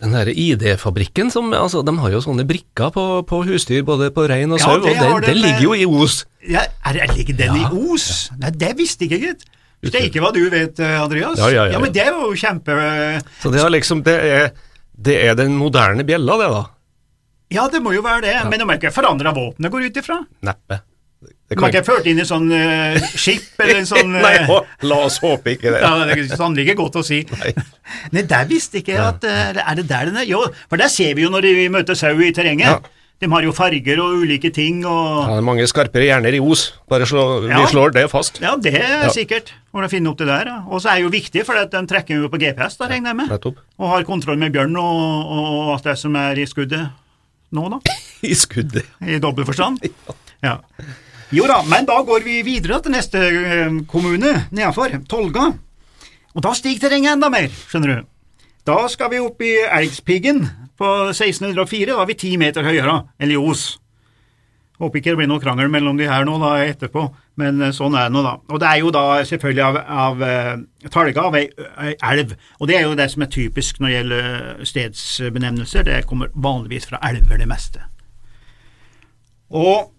den 0.00 0.14
der 0.16 0.30
ID-fabrikken 0.32 1.28
som 1.34 1.50
altså, 1.52 1.82
De 1.84 1.92
har 2.00 2.14
jo 2.14 2.22
sånne 2.24 2.46
brikker 2.48 2.92
på, 2.94 3.04
på 3.28 3.42
husdyr, 3.44 3.82
både 3.84 4.08
på 4.14 4.24
rein 4.30 4.54
og 4.54 4.62
Ja, 4.62 4.70
sau, 4.70 4.78
det 4.80 4.94
og 4.96 5.20
den, 5.20 5.26
den 5.26 5.40
ligger 5.42 5.66
jo 5.66 5.74
i 5.76 5.84
Os. 5.84 6.22
Ja, 6.48 6.64
er, 6.88 7.02
er 7.04 7.12
ligger 7.18 7.36
den 7.42 7.58
Ja. 7.58 7.68
i 7.68 7.82
Os? 7.92 8.30
Nei, 8.40 8.54
det 8.62 8.72
visste 8.78 9.04
jeg 9.04 9.18
ikke, 9.18 9.34
gitt. 9.34 9.44
Steike 9.90 10.20
hva 10.20 10.32
du 10.32 10.40
vet, 10.52 10.80
eh, 10.80 10.96
Andreas. 11.00 11.38
Ja, 11.40 11.50
ja, 11.52 11.68
ja, 11.72 11.80
men 11.80 11.92
ja. 11.92 11.98
det 11.98 12.08
var 12.16 12.26
jo 12.28 12.36
kjempe... 12.36 12.74
Så 13.42 13.52
det 13.52 13.60
er 13.60 13.72
liksom 13.72 14.02
Det 14.04 14.16
er, 14.16 14.50
det 14.96 15.16
er 15.26 15.36
den 15.36 15.56
moderne 15.56 16.04
bjella, 16.08 16.36
det, 16.40 16.48
da. 16.52 16.64
Ja, 17.50 17.66
det 17.68 17.80
må 17.82 17.92
jo 17.96 18.02
være 18.06 18.22
det, 18.28 18.36
men 18.46 18.60
de 18.60 18.66
har 18.68 18.78
ikke 18.78 18.94
forandra 18.94 19.32
våpenet, 19.34 19.72
går 19.72 19.88
ut 19.90 19.96
ifra. 20.02 20.20
Neppe. 20.46 20.80
Det 21.20 21.56
De 21.58 21.64
har 21.64 21.72
ikke 21.74 21.82
ført 21.84 22.06
inn 22.08 22.20
en 22.22 22.28
sånn 22.28 22.46
uh, 22.48 23.08
skip 23.18 23.58
eller 23.60 23.80
en 23.82 23.88
sånn 23.88 24.14
Nei, 24.14 24.30
eh, 24.38 24.52
å, 24.54 24.60
la 24.88 25.00
oss 25.04 25.18
håpe 25.20 25.56
ikke 25.56 25.72
det. 25.74 25.80
ja, 25.82 25.90
Det 26.08 26.14
er 26.22 26.38
sannelig 26.38 26.76
godt 26.78 26.96
å 26.96 27.02
si. 27.04 27.18
Nei. 27.42 27.50
Nei, 28.14 28.22
der 28.30 28.46
visste 28.48 28.80
ikke 28.80 28.94
jeg 28.94 29.02
at 29.02 29.26
uh, 29.26 29.58
Er 29.66 29.76
det 29.80 29.84
der 29.90 30.08
den 30.08 30.20
er? 30.22 30.28
Jo, 30.30 30.44
for 30.70 30.80
der 30.80 30.88
ser 30.88 31.12
vi 31.18 31.26
jo 31.26 31.32
når 31.34 31.50
vi 31.58 31.66
møter 31.74 31.98
sau 31.98 32.14
i 32.22 32.30
terrenget. 32.32 32.70
Ja. 32.70 32.96
De 33.20 33.28
har 33.28 33.44
jo 33.44 33.52
farger 33.52 34.00
og 34.00 34.22
ulike 34.22 34.48
ting 34.56 34.78
og 34.88 35.02
Ja, 35.26 35.34
det 35.34 35.42
er 35.42 35.44
mange 35.50 35.66
skarpere 35.68 36.06
hjerner 36.06 36.38
i 36.38 36.40
Os, 36.40 36.70
bare 36.88 37.04
slå, 37.04 37.26
Ja. 37.50 37.58
vi 37.60 37.74
slår 37.74 37.92
det 37.98 38.06
fast. 38.14 38.40
Ja, 38.40 38.54
det 38.56 38.72
er 38.78 39.10
Ja. 39.10 39.10
sikkert. 39.12 39.52
for 39.70 39.84
å 39.84 39.90
finne 39.92 40.08
opp 40.10 40.18
det 40.18 40.26
der. 40.30 40.48
Og 40.70 40.80
så 40.80 40.88
er 40.94 40.94
det 40.98 41.04
jo 41.04 41.10
viktig, 41.12 41.44
for 41.46 41.54
de 41.54 41.82
trekker 41.86 42.16
jo 42.16 42.30
på 42.32 42.40
GPS, 42.40 42.78
da 42.80 42.88
regner 42.88 43.12
jeg 43.12 43.16
med. 43.20 43.52
Og 43.78 43.88
har 43.92 44.08
kontroll 44.08 44.38
med 44.40 44.54
bjørn 44.54 44.74
og, 44.80 45.36
og 45.36 45.74
alt 45.76 45.84
det 45.84 45.98
som 45.98 46.16
er 46.16 46.40
i 46.40 46.46
skuddet 46.48 46.88
nå, 47.56 47.68
da. 47.72 47.80
I 48.30 48.34
skuddet. 48.38 48.88
I 49.00 49.20
dobbel 49.22 49.48
forstand. 49.48 49.84
Ja. 50.40 50.54
Jo 51.36 51.44
da, 51.44 51.58
men 51.68 51.84
da 51.84 51.98
går 52.00 52.22
vi 52.24 52.38
videre 52.46 52.78
til 52.80 52.94
neste 52.94 53.20
eh, 53.20 53.74
kommune 53.90 54.30
nedenfor, 54.48 54.94
Tolga. 55.04 55.50
Og 56.32 56.44
da 56.46 56.54
stiger 56.56 56.86
terrenget 56.86 57.12
enda 57.12 57.28
mer, 57.28 57.52
skjønner 57.68 57.92
du. 57.92 58.08
Da 58.64 58.78
skal 58.88 59.12
vi 59.12 59.20
opp 59.20 59.44
i 59.44 59.50
Elgspiggen 59.66 60.46
på 60.80 60.88
1604, 61.12 61.92
da 61.92 61.98
er 62.00 62.08
vi 62.08 62.16
ti 62.24 62.32
meter 62.40 62.64
høyere 62.64 63.02
eller 63.20 63.36
i 63.36 63.42
Os. 63.52 63.66
Håper 64.80 65.00
ikke 65.00 65.12
det 65.12 65.18
blir 65.20 65.28
noe 65.28 65.42
krangel 65.42 65.68
mellom 65.68 65.98
de 65.98 66.06
her 66.08 66.24
nå 66.24 66.38
da 66.40 66.54
etterpå, 66.64 67.02
men 67.40 67.60
eh, 67.60 67.74
sånn 67.76 67.96
er 67.98 68.08
det 68.08 68.14
nå, 68.14 68.22
da. 68.24 68.32
Og 68.48 68.62
det 68.62 68.68
er 68.70 68.80
jo 68.80 68.92
da 68.94 69.04
selvfølgelig 69.28 69.64
av, 69.66 69.78
av 70.06 70.24
uh, 70.24 70.88
Talga, 70.88 71.26
av 71.28 71.36
ei 71.36 71.46
ei 71.84 71.94
elv. 72.14 72.32
Og 72.58 72.70
det 72.70 72.78
er 72.78 72.86
jo 72.86 72.96
det 72.96 73.10
som 73.12 73.24
er 73.26 73.32
typisk 73.34 73.80
når 73.80 73.90
det 73.90 73.96
gjelder 73.98 74.68
stedsbenevnelser, 74.72 75.84
det 75.84 76.02
kommer 76.08 76.32
vanligvis 76.32 76.88
fra 76.88 77.00
elver, 77.10 77.42
det 77.42 77.48
meste. 77.50 77.84
Og 79.50 79.90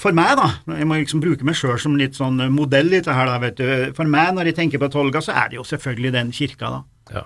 for 0.00 0.14
meg, 0.16 0.34
da, 0.36 0.48
jeg 0.74 0.88
må 0.88 0.98
liksom 0.98 1.22
bruke 1.22 1.46
meg 1.46 1.56
sjøl 1.56 1.78
som 1.80 1.94
litt 1.96 2.18
sånn 2.18 2.40
modell 2.52 2.90
i 2.90 2.98
dette 2.98 3.14
her, 3.14 3.30
da, 3.30 3.38
vet 3.40 3.60
du. 3.60 3.68
For 3.96 4.08
meg, 4.08 4.34
når 4.36 4.50
jeg 4.50 4.58
tenker 4.58 4.82
på 4.82 4.90
Tolga, 4.92 5.22
så 5.24 5.36
er 5.38 5.52
det 5.52 5.60
jo 5.60 5.68
selvfølgelig 5.68 6.12
den 6.16 6.34
kirka, 6.34 6.72
da. 6.74 6.82
Ja. 7.14 7.24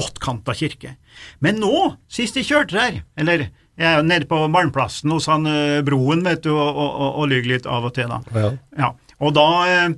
Åttkanta 0.00 0.56
kirke. 0.58 0.96
Men 1.44 1.60
nå, 1.62 1.92
sist 2.10 2.40
jeg 2.40 2.48
kjørte 2.48 2.80
der, 2.80 3.02
eller 3.20 3.46
jeg 3.74 3.86
er 3.90 3.96
jo 3.98 4.06
nede 4.06 4.26
på 4.30 4.38
Malmplassen 4.50 5.10
hos 5.10 5.26
han 5.30 5.48
eh, 5.50 5.80
Broen, 5.86 6.22
vet 6.26 6.44
du, 6.46 6.52
og, 6.54 6.76
og, 6.78 7.06
og, 7.08 7.24
lyver 7.30 7.56
litt 7.56 7.64
av 7.66 7.88
og 7.88 7.94
til, 7.96 8.10
da. 8.10 8.20
Ja. 8.38 8.50
Ja, 8.78 8.90
og 9.18 9.32
da 9.34 9.46
eh, 9.66 9.88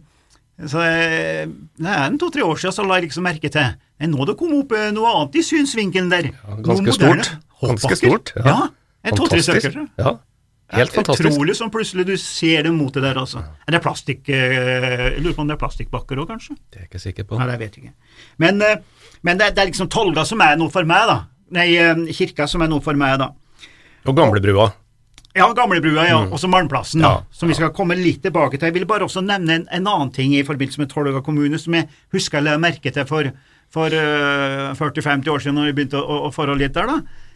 så 0.65 0.81
eh, 0.81 1.43
Det 1.77 1.91
er 1.93 2.07
en 2.07 2.17
to-tre 2.21 2.45
år 2.47 2.57
siden 2.57 2.73
så 2.73 2.87
la 2.87 2.97
jeg 2.97 3.11
liksom 3.11 3.27
merke 3.29 3.51
til 3.53 3.75
Men 4.01 4.15
Nå 4.15 4.25
det 4.25 4.39
kom 4.41 4.55
opp 4.57 4.73
noe 4.97 5.11
annet 5.13 5.37
i 5.37 5.45
synsvinkelen 5.45 6.09
der. 6.13 6.31
Ja, 6.33 6.57
ganske 6.65 6.95
stort. 6.97 7.35
Ganske 7.61 7.99
stort, 8.01 8.33
ja. 8.37 8.47
Ja, 8.49 8.57
en 9.09 9.19
to-tre 9.19 9.43
stykker. 9.45 9.79
Ja. 10.01 10.17
Helt 10.75 10.97
fantastisk. 10.97 11.31
Utrolig 11.31 11.55
som 11.55 11.71
plutselig 11.71 12.05
du 12.09 12.17
ser 12.19 12.67
det 12.67 12.73
motet 12.75 13.05
der, 13.05 13.21
altså. 13.21 13.45
Er 13.69 13.77
det 13.77 13.81
plastikk 13.85 14.29
Jeg 14.33 15.21
lurer 15.21 15.37
på 15.37 15.45
om 15.45 15.49
det 15.53 15.55
er 15.55 15.61
plastikkbakker 15.61 16.19
òg, 16.19 16.33
kanskje? 16.33 16.57
Det 16.59 16.81
er 16.81 16.85
jeg 16.85 16.91
ikke 16.91 17.03
sikker 17.05 17.29
på. 17.29 17.39
Nei, 17.39 17.47
det 17.53 17.61
vet 17.61 17.79
jeg 17.79 17.87
ikke. 17.87 18.13
Men, 18.43 18.65
men 19.23 19.41
det, 19.41 19.53
det 19.55 19.63
er 19.63 19.71
liksom 19.71 19.93
Tolga 19.93 20.27
som 20.29 20.43
er 20.45 20.57
noe 20.61 20.73
for 20.73 20.89
meg, 20.89 21.09
da. 21.13 21.19
Nei, 21.57 21.69
kirka 22.17 22.49
som 22.51 22.65
er 22.67 22.73
noe 22.73 22.85
for 22.85 22.99
meg, 22.99 23.21
da. 23.23 23.31
Og 24.07 24.17
gamlebrua. 24.17 24.71
Ja, 25.37 25.51
Gamlebrua, 25.53 26.07
ja. 26.09 26.21
Mm. 26.25 26.31
Også 26.33 26.49
Malmplassen, 26.49 27.03
da. 27.05 27.09
Ja. 27.11 27.25
Som 27.35 27.51
vi 27.51 27.57
skal 27.59 27.73
komme 27.77 27.97
litt 27.99 28.23
tilbake 28.25 28.57
til. 28.57 28.71
Jeg 28.71 28.77
vil 28.79 28.87
bare 28.89 29.05
også 29.05 29.21
nevne 29.21 29.59
en, 29.59 29.67
en 29.69 29.89
annen 29.91 30.13
ting 30.15 30.33
i 30.33 30.45
forbindelse 30.47 30.81
med 30.81 30.89
Tolga 30.89 31.21
kommune 31.25 31.61
som 31.61 31.77
jeg 31.77 31.91
husker 32.15 32.41
jeg 32.41 32.47
la 32.47 32.55
merke 32.61 32.93
til 32.93 33.05
for, 33.09 33.29
for 33.73 33.93
uh, 33.93 34.73
40-50 34.79 35.29
år 35.29 35.45
siden, 35.45 35.59
når 35.61 35.69
jeg 35.69 35.77
begynte 35.77 36.01
å, 36.01 36.23
å 36.29 36.31
forholde 36.33 36.65
litt 36.65 36.77
der, 36.77 36.89
da. 36.89 37.27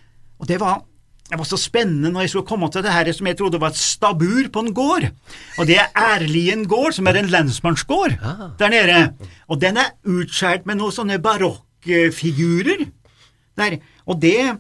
Og 0.40 0.48
det 0.48 0.56
var 0.62 0.80
det 1.30 1.38
var 1.38 1.46
så 1.46 1.58
spennende 1.60 2.10
når 2.10 2.24
jeg 2.24 2.30
skulle 2.32 2.48
komme 2.48 2.66
til 2.74 2.82
det 2.82 2.90
her 2.90 3.06
som 3.14 3.28
jeg 3.28 3.36
trodde 3.38 3.60
var 3.62 3.70
et 3.70 3.78
stabur 3.78 4.48
på 4.50 4.64
en 4.64 4.72
gård. 4.74 5.04
Og 5.62 5.68
det 5.68 5.76
er 5.78 5.92
Erlien 6.16 6.64
gård, 6.66 6.96
som 6.96 7.06
er 7.06 7.20
en 7.20 7.30
lensmannsgård 7.30 8.16
der 8.58 8.72
nede. 8.72 8.96
Og 9.46 9.60
den 9.62 9.78
er 9.78 9.92
utskåret 10.10 10.66
med 10.66 10.80
noen 10.80 10.96
sånne 10.96 11.20
barokkfigurer 11.22 12.82
der. 13.60 13.78
Og 14.10 14.18
det, 14.24 14.56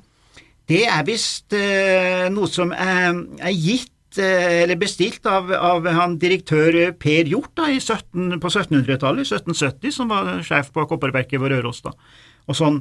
det 0.70 0.84
er 0.86 1.02
visst 1.06 1.56
eh, 1.56 2.28
noe 2.30 2.48
som 2.50 2.70
er, 2.70 3.16
er 3.42 3.56
gitt 3.56 4.20
eh, 4.22 4.62
eller 4.62 4.78
bestilt 4.78 5.26
av, 5.26 5.50
av 5.50 5.88
direktør 6.22 6.78
Per 7.00 7.30
Hjort 7.30 7.52
da, 7.58 7.66
i 7.72 7.80
17, 7.80 8.38
på 8.38 8.52
1700-tallet, 8.52 9.26
1770, 9.26 9.96
som 9.96 10.12
var 10.12 10.38
sjef 10.46 10.70
på 10.74 10.86
Kopperverket 10.90 11.42
ved 11.42 11.56
Røros. 11.56 11.82
da. 11.86 11.94
Og 12.46 12.58
sånn, 12.58 12.80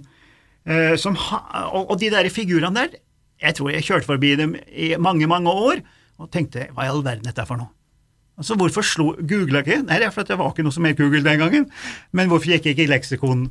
eh, 0.70 0.94
ha, 0.94 1.42
og, 1.72 1.90
og 1.90 1.96
de 2.02 2.12
der 2.14 2.30
figurene 2.34 2.78
der, 2.78 3.02
jeg 3.40 3.56
tror 3.56 3.72
jeg 3.72 3.88
kjørte 3.88 4.10
forbi 4.10 4.36
dem 4.38 4.56
i 4.70 4.94
mange, 5.00 5.28
mange 5.32 5.50
år, 5.50 5.84
og 6.20 6.32
tenkte 6.34 6.68
hva 6.76 6.86
i 6.86 6.92
all 6.92 7.02
verden 7.06 7.26
dette 7.26 7.42
er 7.42 7.48
for 7.48 7.60
noe? 7.60 7.72
Altså, 8.40 8.56
Hvorfor 8.60 8.86
slo, 8.86 9.14
googla 9.18 9.64
ikke? 9.64 9.82
Nei, 9.84 9.98
det 10.00 10.08
er 10.08 10.16
fordi 10.16 10.32
det 10.32 10.40
var 10.40 10.54
ikke 10.54 10.64
noe 10.68 10.76
som 10.76 10.86
het 10.88 11.00
Google 11.00 11.24
den 11.26 11.42
gangen. 11.42 11.66
Men 12.16 12.30
hvorfor 12.32 12.54
gikk 12.54 12.70
jeg 12.70 12.78
ikke 12.78 12.86
i 12.86 12.92
leksikon? 12.94 13.48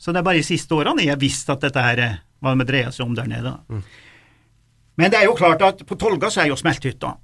Så 0.00 0.12
det 0.12 0.22
er 0.22 0.26
bare 0.26 0.40
de 0.40 0.46
siste 0.46 0.72
årene 0.76 1.04
jeg 1.04 1.12
har 1.12 1.20
visst 1.20 1.50
at 1.52 1.64
dette 1.64 1.84
her, 1.84 2.00
hva 2.42 2.54
det 2.58 2.68
dreier 2.68 2.94
seg 2.94 3.06
om 3.06 3.16
der 3.16 3.28
nede. 3.30 3.54
Mm. 3.70 3.82
Men 5.00 5.12
det 5.12 5.22
er 5.22 5.28
jo 5.30 5.36
klart 5.38 5.62
at 5.64 5.84
på 5.88 5.96
Tolga 5.98 6.30
så 6.30 6.42
er 6.42 6.50
jo 6.50 6.58
Smelthytta 6.58 7.14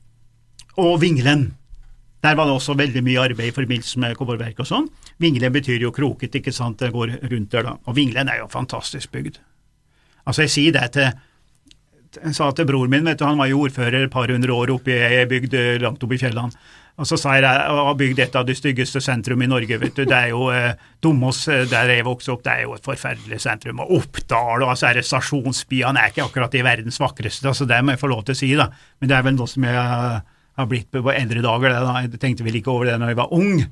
og 0.78 1.00
Vingelen. 1.02 1.50
Der 2.22 2.34
var 2.34 2.48
det 2.48 2.56
også 2.56 2.75
veldig 2.78 3.02
mye 3.06 3.22
arbeid 3.28 3.52
i 3.52 3.54
forbindelse 3.54 4.00
med 4.02 4.16
kobberverk 4.18 4.62
og 4.62 4.66
sånn. 4.66 4.88
Vingelen 5.22 5.54
betyr 5.54 5.82
jo 5.84 5.94
kroket, 5.94 6.34
ikke 6.40 6.54
sant, 6.54 6.80
det 6.80 6.90
går 6.94 7.18
rundt 7.30 7.52
der 7.54 7.66
da. 7.66 7.76
Og 7.87 7.98
Vingelen 7.98 8.30
er 8.30 8.40
jo 8.40 8.50
fantastisk 8.50 9.12
bygd. 9.14 9.38
Altså, 10.25 10.44
jeg 10.46 10.54
sier 10.54 10.75
det 10.75 10.87
til 10.96 11.10
jeg 12.16 12.34
sa 12.34 12.48
til 12.56 12.64
bror 12.66 12.88
min, 12.88 13.04
vet 13.04 13.20
du, 13.20 13.26
han 13.28 13.38
var 13.38 13.50
jo 13.50 13.60
ordfører 13.66 14.06
et 14.06 14.12
par 14.12 14.30
hundre 14.32 14.54
år 14.54 14.72
oppe 14.72 14.94
i 14.94 15.18
ei 15.20 15.26
bygd 15.28 15.54
eh, 15.54 15.75
langt 15.82 16.02
oppe 16.02 16.16
i 16.16 16.20
fjellene. 16.20 16.56
Og 16.98 17.06
så 17.06 17.18
sa 17.20 17.36
jeg 17.36 17.44
jeg 17.46 17.74
har 17.78 17.98
bygd 17.98 18.20
et 18.24 18.36
av 18.38 18.46
de 18.46 18.54
styggeste 18.58 19.00
sentrum 19.02 19.42
i 19.44 19.50
Norge, 19.50 19.78
vet 19.78 19.94
du. 19.94 20.02
Det 20.08 20.16
er 20.16 20.32
jo 20.32 20.48
eh, 20.50 20.72
Domås, 21.04 21.44
eh, 21.52 21.66
der 21.70 21.92
jeg 21.94 22.06
vokste 22.08 22.32
opp, 22.34 22.42
det 22.46 22.56
er 22.56 22.64
jo 22.66 22.74
et 22.74 22.88
forferdelig 22.88 23.38
sentrum. 23.44 23.84
Og 23.84 24.00
Oppdal 24.00 24.64
og 24.64 24.72
altså, 24.72 24.90
stasjonsbyene 25.06 26.02
er 26.02 26.10
ikke 26.10 26.26
akkurat 26.26 26.54
de 26.54 26.64
verdens 26.66 26.98
vakreste, 26.98 27.46
altså 27.46 27.68
det 27.70 27.78
må 27.84 27.94
jeg 27.94 28.02
få 28.02 28.10
lov 28.10 28.24
til 28.26 28.34
å 28.34 28.40
si, 28.40 28.50
da. 28.58 28.66
Men 28.98 29.12
det 29.12 29.16
er 29.18 29.28
vel 29.28 29.38
noe 29.38 29.50
som 29.50 29.68
jeg 29.68 29.78
har 30.58 30.66
blitt 30.66 30.90
på 30.90 31.06
eldre 31.12 31.42
dager, 31.44 31.70
det 31.70 31.86
da. 31.86 31.94
Jeg 32.02 32.20
tenkte 32.22 32.46
vel 32.46 32.58
ikke 32.58 32.74
over 32.74 32.90
det 32.90 32.98
når 32.98 33.12
jeg 33.12 33.20
var 33.20 33.34
ung. 33.38 33.62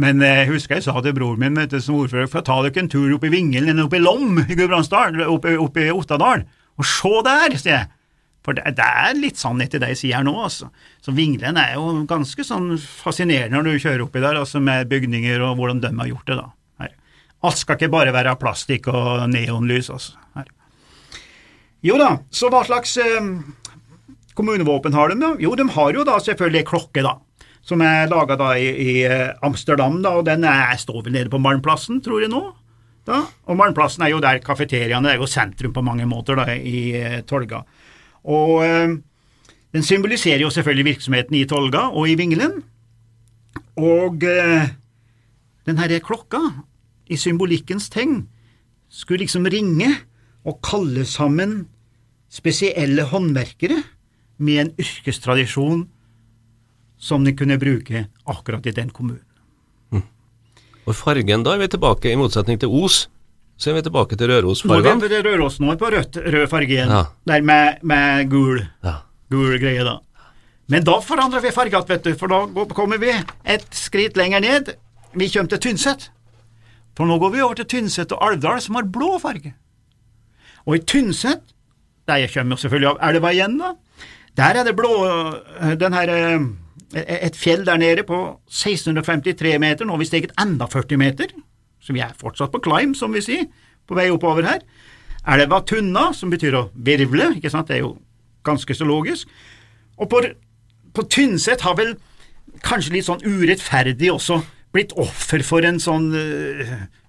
Men 0.00 0.24
eh, 0.24 0.42
jeg 0.42 0.52
husker 0.54 0.78
jeg 0.78 0.88
sa 0.88 0.96
til 1.04 1.16
bror 1.20 1.36
min 1.40 1.60
vet 1.60 1.74
du, 1.74 1.80
som 1.84 2.00
ordfører, 2.00 2.32
for 2.32 2.46
ta 2.46 2.62
dere 2.64 2.80
en 2.80 2.92
tur 2.92 3.12
opp 3.16 3.28
i 3.28 3.34
Vingelen 3.36 3.74
eller 3.74 3.90
opp 3.90 3.96
i 3.98 4.00
Lom 4.00 4.40
i 4.46 4.56
Gudbrandsdalen, 4.56 5.20
opp, 5.28 5.48
opp 5.68 5.80
i 5.80 5.90
Ottadal. 5.92 6.48
Og 6.80 6.88
se 6.88 7.16
der, 7.28 7.60
sier 7.60 7.76
jeg. 7.76 7.88
For 8.46 8.56
det, 8.56 8.64
det 8.78 8.86
er 8.86 9.18
litt 9.18 9.40
sannhet 9.40 9.74
i 9.76 9.80
det 9.82 9.90
jeg 9.92 10.00
sier 10.00 10.20
her 10.20 10.24
nå, 10.24 10.32
altså. 10.46 10.70
Så 11.04 11.12
Vinglen 11.16 11.58
er 11.60 11.74
jo 11.76 11.92
ganske 12.08 12.44
sånn 12.46 12.72
fascinerende 12.80 13.58
når 13.58 13.68
du 13.68 13.84
kjører 13.84 14.04
oppi 14.06 14.22
der, 14.24 14.38
altså 14.40 14.62
med 14.64 14.88
bygninger 14.88 15.44
og 15.44 15.58
hvordan 15.60 15.82
de 15.84 15.92
har 15.98 16.08
gjort 16.08 16.30
det, 16.30 16.38
da. 16.40 16.46
Her. 16.80 16.94
Alt 17.48 17.60
skal 17.60 17.76
ikke 17.76 17.92
bare 17.92 18.14
være 18.16 18.36
plastikk 18.40 18.88
og 18.92 19.26
neonlys, 19.32 19.90
altså. 19.92 20.16
Her. 20.38 20.48
Jo 21.84 21.96
da, 22.00 22.14
så 22.32 22.48
hva 22.52 22.62
slags 22.68 22.96
eh, 23.00 23.28
kommunevåpen 24.36 24.96
har 24.96 25.12
de, 25.12 25.18
da? 25.20 25.34
Jo, 25.40 25.52
de 25.56 25.68
har 25.76 25.92
jo 25.96 26.06
da 26.08 26.16
selvfølgelig 26.24 26.64
klokke, 26.68 27.04
da. 27.04 27.18
Som 27.64 27.84
er 27.84 28.08
laga 28.08 28.38
da 28.40 28.54
i, 28.56 28.70
i 28.72 28.94
eh, 29.04 29.28
Amsterdam, 29.44 30.00
da, 30.04 30.14
og 30.16 30.24
den 30.28 30.48
er, 30.48 30.72
står 30.80 31.04
vel 31.04 31.16
nede 31.18 31.32
på 31.32 31.40
Malmplassen, 31.40 32.00
tror 32.04 32.24
jeg 32.24 32.32
nå. 32.32 32.40
Da. 33.08 33.22
Og 33.48 33.56
Malmplassen 33.56 34.04
er 34.04 34.14
jo 34.14 34.20
der 34.22 34.40
kafeteriaene 34.44 35.12
er 35.12 35.20
jo 35.20 35.28
sentrum 35.28 35.72
på 35.76 35.84
mange 35.84 36.08
måter 36.08 36.40
da, 36.40 36.48
i 36.56 36.90
eh, 36.96 37.20
Tolga. 37.28 37.62
Og 38.24 38.64
eh, 38.64 38.96
den 39.72 39.86
symboliserer 39.86 40.42
jo 40.42 40.50
selvfølgelig 40.50 40.84
virksomheten 40.84 41.38
i 41.38 41.44
Tolga 41.48 41.88
og 41.92 42.08
i 42.10 42.16
Vingelen. 42.18 42.62
Og 43.76 44.24
eh, 44.26 44.72
den 45.66 45.78
herre 45.78 46.00
klokka, 46.00 46.40
i 47.10 47.16
symbolikkens 47.18 47.88
tegn, 47.90 48.28
skulle 48.88 49.24
liksom 49.24 49.46
ringe 49.50 49.90
og 50.46 50.60
kalle 50.62 51.04
sammen 51.04 51.64
spesielle 52.30 53.02
håndverkere 53.10 53.82
med 54.38 54.60
en 54.62 54.70
yrkestradisjon 54.78 55.88
som 57.00 57.24
de 57.24 57.34
kunne 57.34 57.58
bruke 57.58 58.06
akkurat 58.26 58.66
i 58.66 58.74
den 58.76 58.90
kommunen. 58.94 59.26
Og 60.88 60.96
fargen, 60.96 61.44
da 61.44 61.54
er 61.54 61.60
vi 61.60 61.68
tilbake, 61.70 62.10
i 62.10 62.18
motsetning 62.18 62.58
til 62.60 62.72
Os, 62.72 63.09
så 63.60 63.70
er 63.70 63.76
vi 63.76 63.82
tilbake 63.84 64.16
til 64.16 64.28
Nå 64.30 64.34
er 64.34 64.42
Rørosfargene. 64.42 65.08
det 65.12 65.18
Røros 65.26 65.58
nå 65.60 65.74
på 65.76 65.90
rødt, 65.92 66.16
rød 66.16 66.46
farge 66.48 66.72
igjen, 66.72 66.88
Ja. 66.88 67.02
der 67.28 67.42
med, 67.44 67.82
med 67.82 68.30
gul. 68.32 68.62
Ja. 68.84 68.94
gul 69.30 69.58
greie, 69.60 69.84
da. 69.84 69.98
Men 70.70 70.84
da 70.86 71.00
forandrer 71.04 71.42
vi 71.44 71.50
farge 71.52 71.74
igjen, 71.74 71.88
vet 71.88 72.04
du, 72.04 72.14
for 72.16 72.26
da 72.32 72.46
kommer 72.74 72.98
vi 73.02 73.10
et 73.44 73.66
skritt 73.76 74.16
lenger 74.16 74.40
ned. 74.40 74.72
Vi 75.14 75.28
kommer 75.28 75.50
til 75.52 75.58
Tynset. 75.58 76.08
For 76.96 77.04
nå 77.06 77.18
går 77.18 77.30
vi 77.34 77.40
over 77.42 77.54
til 77.60 77.66
Tynset 77.66 78.12
og 78.12 78.22
Alvdal, 78.30 78.60
som 78.60 78.74
har 78.78 78.84
blå 78.88 79.18
farge. 79.20 79.54
Og 80.66 80.76
i 80.76 80.82
Tynset, 80.84 81.40
der 82.08 82.16
jeg 82.24 82.32
kommer 82.32 82.56
selvfølgelig 82.56 82.90
av 82.96 83.10
elva 83.10 83.30
igjen, 83.32 83.58
da, 83.60 83.74
der 84.36 84.60
er 84.60 84.64
det 84.64 84.76
blå 84.78 84.90
øh, 85.06 85.74
den 85.80 85.92
her, 85.92 86.10
øh, 86.16 86.48
Et 86.94 87.36
fjell 87.36 87.64
der 87.66 87.76
nede 87.78 88.02
på 88.02 88.40
1653 88.50 89.58
meter, 89.62 89.84
nå 89.86 89.92
har 89.94 89.98
vi 89.98 90.04
steget 90.08 90.32
enda 90.42 90.66
40 90.66 90.96
meter, 90.98 91.26
så 91.80 91.94
vi 91.96 92.02
er 92.04 92.14
fortsatt 92.20 92.52
på 92.52 92.60
climb, 92.64 92.94
som 92.96 93.12
vi 93.16 93.22
sier, 93.24 93.46
på 93.88 93.96
vei 93.98 94.08
oppover 94.12 94.46
her. 94.46 94.60
Elva 95.28 95.60
Tunna, 95.66 96.10
som 96.16 96.30
betyr 96.32 96.54
å 96.56 96.66
virvle, 96.74 97.32
ikke 97.36 97.50
sant, 97.52 97.68
det 97.68 97.78
er 97.80 97.84
jo 97.84 97.94
ganske 98.46 98.74
så 98.76 98.86
logisk. 98.88 99.28
Og 100.00 100.08
på, 100.12 100.22
på 100.96 101.04
Tynset 101.12 101.60
har 101.66 101.76
vel 101.76 101.94
kanskje 102.64 102.94
litt 102.96 103.06
sånn 103.08 103.20
urettferdig 103.24 104.08
også 104.14 104.40
blitt 104.72 104.92
offer 105.00 105.42
for 105.42 105.66
en 105.66 105.80
sånn 105.82 106.08
øh, 106.14 106.60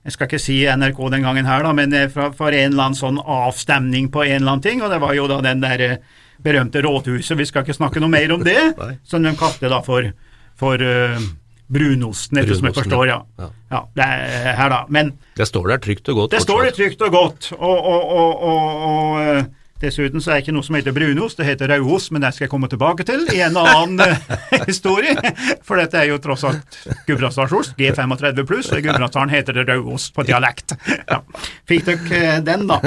Jeg 0.01 0.15
skal 0.15 0.27
ikke 0.27 0.39
si 0.41 0.55
NRK 0.65 0.97
den 1.13 1.21
gangen 1.27 1.45
her, 1.45 1.61
da, 1.61 1.71
men 1.77 1.93
øh, 1.93 2.07
fra- 2.09 2.31
for 2.33 2.49
en 2.49 2.71
eller 2.73 2.87
annen 2.87 2.97
sånn 2.97 3.19
avstemning 3.21 4.07
på 4.13 4.23
en 4.25 4.39
eller 4.39 4.55
annen 4.55 4.63
ting, 4.65 4.81
og 4.81 4.89
det 4.89 4.97
var 5.03 5.13
jo 5.13 5.27
da 5.29 5.37
den 5.45 5.61
der 5.61 5.83
øh, 5.85 5.95
berømte 6.41 6.81
rådhuset, 6.81 7.37
vi 7.37 7.45
skal 7.45 7.61
ikke 7.63 7.75
snakke 7.77 8.01
noe 8.01 8.09
mer 8.09 8.31
om 8.33 8.41
det, 8.43 8.57
som 9.05 9.21
de 9.21 9.35
kalte 9.37 9.69
da 9.69 9.77
for, 9.85 10.07
for 10.57 10.81
eh, 10.81 11.21
brunosten, 11.71 12.41
etter 12.41 12.57
som 12.57 12.67
jeg 12.69 12.77
forstår, 12.77 13.07
ja. 13.09 13.21
ja. 13.39 13.47
ja. 13.71 13.81
Det 13.95 14.05
er 14.05 14.59
her, 14.59 14.73
da. 14.73 14.83
Men 14.91 15.15
Det 15.37 15.47
står 15.47 15.71
der 15.73 15.81
trygt 15.85 16.11
og 16.11 16.21
godt. 16.23 16.35
det 16.35 16.43
står 16.43 16.67
der 16.67 16.77
trygt 16.77 17.01
og 17.07 17.11
godt, 17.15 17.51
og, 17.57 17.89
og, 17.93 18.13
og, 18.21 18.45
og, 18.91 19.21
eh, 19.23 19.49
dessuten 19.81 20.21
så 20.21 20.31
er 20.31 20.37
det 20.37 20.43
ikke 20.45 20.53
noe 20.53 20.67
som 20.67 20.77
heter 20.77 20.93
brunost, 20.93 21.39
det 21.39 21.47
heter 21.47 21.71
rauost, 21.71 22.11
men 22.13 22.21
det 22.21 22.33
skal 22.35 22.45
jeg 22.45 22.51
komme 22.51 22.69
tilbake 22.69 23.05
til 23.07 23.23
i 23.33 23.41
en 23.41 23.57
annen 23.57 24.03
eh, 24.03 24.29
historie, 24.69 25.15
for 25.65 25.81
dette 25.81 25.97
er 25.97 26.11
jo 26.11 26.19
tross 26.21 26.45
alt 26.49 26.79
Gudbrandsdalsost, 27.07 27.73
G35 27.79 28.45
pluss, 28.45 28.71
og 28.71 28.81
i 28.81 28.85
Gudbrandsdalen 28.85 29.33
heter 29.33 29.57
det 29.57 29.67
rauost 29.71 30.13
på 30.15 30.27
dialekt. 30.27 30.75
Ja. 31.07 31.21
Fikk 31.69 31.87
dere 31.87 32.23
eh, 32.35 32.41
den, 32.45 32.67
da? 32.69 32.81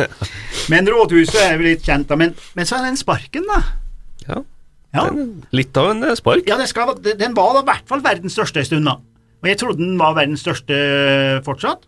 Men 0.73 0.89
rådhuset 0.93 1.41
er 1.43 1.57
jo 1.57 1.67
litt 1.67 1.87
kjent, 1.87 2.11
da, 2.13 2.21
men, 2.21 2.37
men 2.55 2.69
så 2.69 2.79
er 2.79 2.91
den 2.91 3.01
sparken, 3.01 3.49
da. 3.51 3.63
Ja. 4.29 4.45
Ja. 4.95 5.09
Litt 5.55 5.77
av 5.81 5.91
en 5.91 6.05
eh, 6.07 6.15
spark. 6.19 6.47
Ja, 6.49 6.59
det 6.61 6.69
skal, 6.71 6.95
den 7.03 7.35
var 7.37 7.57
da 7.57 7.65
i 7.65 7.69
hvert 7.73 7.89
fall 7.91 8.05
verdens 8.05 8.37
største 8.37 8.63
en 8.63 8.69
stund, 8.69 8.87
da. 8.89 8.99
Og 9.43 9.51
jeg 9.51 9.59
trodde 9.61 9.83
den 9.83 9.99
var 10.01 10.15
verdens 10.17 10.45
største 10.45 10.77
fortsatt. 11.45 11.83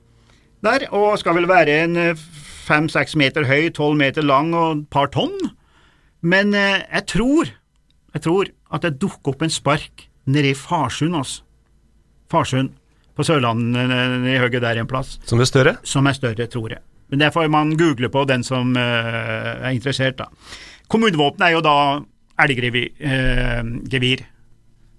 Der, 0.67 0.87
og 0.97 1.15
skal 1.21 1.37
vel 1.39 1.47
være 1.49 1.77
en 1.85 2.17
fem-seks 2.67 3.15
meter 3.19 3.47
høy, 3.47 3.69
tolv 3.77 3.97
meter 4.01 4.25
lang 4.27 4.51
og 4.57 4.81
et 4.81 4.89
par 4.93 5.11
tonn. 5.15 5.37
Men 6.27 6.55
eh, 6.57 6.83
jeg 6.91 7.07
tror, 7.13 7.53
jeg 8.17 8.25
tror 8.27 8.51
at 8.75 8.83
det 8.87 8.97
dukker 9.03 9.35
opp 9.35 9.45
en 9.47 9.53
spark 9.53 10.09
nede 10.27 10.51
i 10.51 10.59
Farsund, 10.59 11.15
altså. 11.15 11.45
Farsund 12.33 12.73
på 13.17 13.25
Sørlandet, 13.25 13.79
eh, 13.95 14.35
i 14.35 14.39
høyre 14.43 14.61
der 14.65 14.83
en 14.83 14.91
plass, 14.91 15.21
Som 15.25 15.41
er 15.41 15.49
større. 15.49 15.77
som 15.87 16.07
er 16.11 16.17
større, 16.19 16.49
tror 16.51 16.75
jeg. 16.75 16.83
Men 17.11 17.23
det 17.23 17.33
får 17.33 17.47
man 17.49 17.77
google 17.79 18.11
på, 18.11 18.25
den 18.27 18.43
som 18.43 18.75
eh, 18.77 18.83
er 18.83 19.71
interessert, 19.71 20.19
da. 20.19 20.27
Kommunevåpenet 20.91 21.47
er 21.49 21.55
jo 21.55 21.63
da 21.63 21.77
elggevir, 22.43 22.91
eh, 23.01 24.27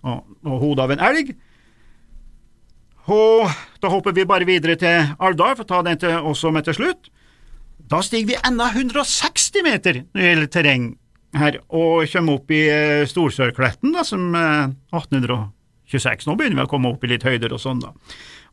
og, 0.07 0.23
og 0.45 0.59
hodet 0.61 0.85
av 0.85 0.93
en 0.95 1.03
elg. 1.09 1.35
Og 3.07 3.47
da 3.81 3.91
hopper 3.91 4.15
vi 4.15 4.27
bare 4.27 4.47
videre 4.47 4.75
til 4.79 5.13
Alvdal, 5.23 5.55
for 5.55 5.63
å 5.63 5.69
ta 5.69 5.83
den 5.87 5.99
til, 6.01 6.17
også 6.27 6.51
med 6.51 6.67
til 6.67 6.75
slutt. 6.75 7.11
Da 7.87 8.01
stiger 8.03 8.33
vi 8.33 8.39
enda 8.47 8.67
160 8.73 9.63
meter 9.63 10.01
når 10.03 10.19
det 10.19 10.31
gjelder 10.31 10.49
terreng 10.51 10.87
her, 11.37 11.59
og 11.69 12.07
kommer 12.11 12.39
opp 12.39 12.51
i 12.51 12.65
eh, 12.71 13.05
Storsørkletten, 13.07 13.93
da, 13.95 14.03
som 14.07 14.35
eh, 14.35 14.73
1826. 14.95 16.27
Nå 16.27 16.35
begynner 16.35 16.61
vi 16.61 16.67
å 16.67 16.71
komme 16.71 16.91
opp 16.91 17.03
i 17.05 17.11
litt 17.13 17.25
høyder 17.27 17.55
og 17.55 17.63
sånn, 17.63 17.83
da. 17.83 17.93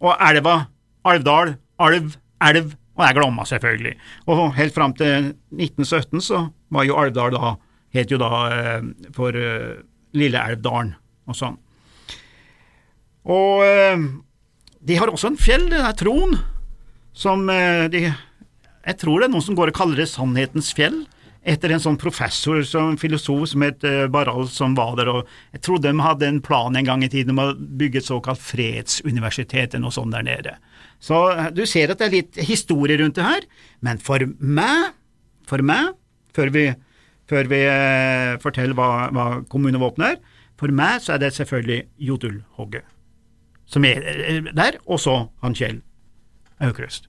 Og 0.05 0.15
elva, 0.23 0.57
Alvdal, 1.05 1.55
alv, 1.83 2.15
elv, 2.45 2.75
og 2.95 3.03
jeg 3.03 3.17
Glomma, 3.19 3.45
selvfølgelig. 3.49 3.95
Og 4.31 4.45
helt 4.57 4.75
fram 4.75 4.95
til 4.97 5.33
1917 5.51 6.23
så 6.23 6.45
var 6.75 6.87
jo 6.87 6.99
Alvdal 7.01 7.35
da, 7.35 7.55
het 7.95 8.13
jo 8.13 8.19
da 8.21 8.31
eh, 8.51 8.91
for 9.15 9.37
eh, 9.39 9.81
Lille 10.19 10.43
Elvdalen 10.51 10.95
og 11.31 11.39
sånn. 11.39 11.57
Og 13.31 13.65
eh, 13.65 14.07
de 14.85 15.01
har 15.01 15.11
også 15.11 15.33
en 15.33 15.41
fjell, 15.41 15.69
det 15.73 15.81
er 15.81 15.97
Tron, 15.99 16.37
som 17.15 17.47
de 17.47 18.01
Jeg 18.85 18.97
tror 19.01 19.21
det 19.21 19.29
er 19.29 19.33
noen 19.33 19.45
som 19.45 19.57
går 19.57 19.71
og 19.71 19.77
kaller 19.79 20.03
det 20.03 20.11
Sannhetens 20.11 20.73
fjell, 20.77 21.05
etter 21.47 21.73
en 21.73 21.81
sånn 21.81 21.97
professor, 22.01 22.59
som 22.69 22.99
filosof 23.01 23.47
som 23.53 23.63
het 23.65 23.85
Barral, 24.13 24.49
som 24.49 24.75
var 24.77 24.97
der. 24.99 25.09
og 25.09 25.31
Jeg 25.55 25.63
tror 25.65 25.81
de 25.81 25.93
hadde 26.01 26.27
en 26.27 26.41
plan 26.45 26.77
en 26.77 26.85
gang 26.85 27.05
i 27.05 27.09
tiden 27.09 27.33
om 27.33 27.41
å 27.41 27.55
bygge 27.55 28.03
et 28.03 28.09
såkalt 28.09 28.43
fredsuniversitet 28.43 29.73
eller 29.73 29.87
noe 29.87 29.95
sånt 29.95 30.13
der 30.13 30.27
nede. 30.27 30.57
Så 31.01 31.17
du 31.55 31.65
ser 31.69 31.93
at 31.93 32.01
det 32.01 32.09
er 32.09 32.17
litt 32.17 32.43
historie 32.49 32.99
rundt 33.01 33.17
det 33.17 33.25
her, 33.25 33.47
men 33.81 34.01
for 34.03 34.25
meg, 34.41 34.93
for 35.49 35.65
meg, 35.65 35.95
før 36.37 36.53
vi, 36.53 36.67
før 37.31 37.49
vi 37.51 37.61
eh, 37.69 38.35
forteller 38.43 38.77
hva, 38.79 38.89
hva 39.15 39.27
kommunevåpenet 39.51 40.17
er, 40.17 40.41
for 40.61 40.71
meg 40.75 41.01
så 41.03 41.15
er 41.17 41.23
det 41.25 41.33
selvfølgelig 41.37 41.83
Jodulhogget 42.11 42.85
som 43.67 43.85
er 43.89 44.45
der, 44.53 44.77
og 44.87 45.01
så 45.01 45.15
han 45.43 45.55
Kjell 45.57 45.79
Aukrust. 46.63 47.07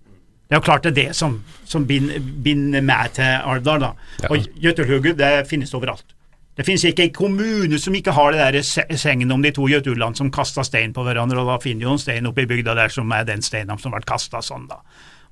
Det 0.47 0.55
er 0.55 0.59
jo 0.61 0.63
klart 0.65 0.85
det 0.85 0.91
er 0.93 0.97
det 1.09 1.15
som, 1.17 1.35
som 1.67 1.83
binder, 1.89 2.21
binder 2.45 2.81
meg 2.85 3.11
til 3.17 3.27
Alvdal, 3.43 3.81
da. 3.83 3.89
Ja. 4.23 4.29
Og 4.31 4.45
Jøtulhugget, 4.63 5.17
det 5.19 5.47
finnes 5.49 5.73
overalt. 5.75 6.13
Det 6.55 6.63
finnes 6.65 6.85
ikke 6.87 7.09
en 7.09 7.13
kommune 7.13 7.79
som 7.81 7.95
ikke 7.97 8.13
har 8.15 8.31
det 8.31 8.39
der 8.55 8.63
se- 8.63 8.85
sengen 8.97 9.33
om 9.35 9.43
de 9.43 9.51
to 9.51 9.67
jøtullene 9.67 10.15
som 10.15 10.29
kasta 10.31 10.63
stein 10.63 10.93
på 10.95 11.03
hverandre, 11.03 11.41
og 11.43 11.49
da 11.51 11.57
finner 11.61 11.89
jo 11.89 11.95
en 11.97 12.01
stein 12.01 12.29
oppe 12.29 12.45
i 12.45 12.49
bygda 12.49 12.75
der 12.79 12.93
som 12.93 13.11
er 13.11 13.27
den 13.27 13.43
steinen 13.43 13.81
som 13.81 13.91
ble 13.91 13.99
kasta 14.07 14.39
sånn, 14.45 14.69
da. 14.71 14.79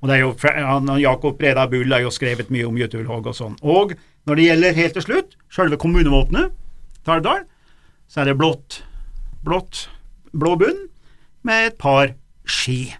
Og 0.02 0.10
det 0.10 0.18
er 0.18 0.24
jo, 0.26 0.34
han 0.44 0.90
Jakob 1.00 1.38
Breda 1.40 1.64
Bull 1.72 1.94
har 1.96 2.04
jo 2.04 2.12
skrevet 2.12 2.50
mye 2.52 2.66
om 2.68 2.76
Jøtulhogg 2.76 3.30
og 3.32 3.38
sånn. 3.38 3.54
Og 3.64 3.94
når 4.24 4.38
det 4.38 4.46
gjelder 4.48 4.78
helt 4.78 4.96
til 4.98 5.04
slutt, 5.04 5.36
selve 5.52 5.78
kommunevåpenet 5.80 6.54
til 7.04 7.44
så 8.08 8.20
er 8.20 8.30
det 8.30 8.38
blått, 8.38 8.82
blått, 9.44 9.88
blå 10.32 10.54
bunn 10.60 10.86
med 11.44 11.68
et 11.68 11.78
par 11.80 12.14
ski. 12.44 12.94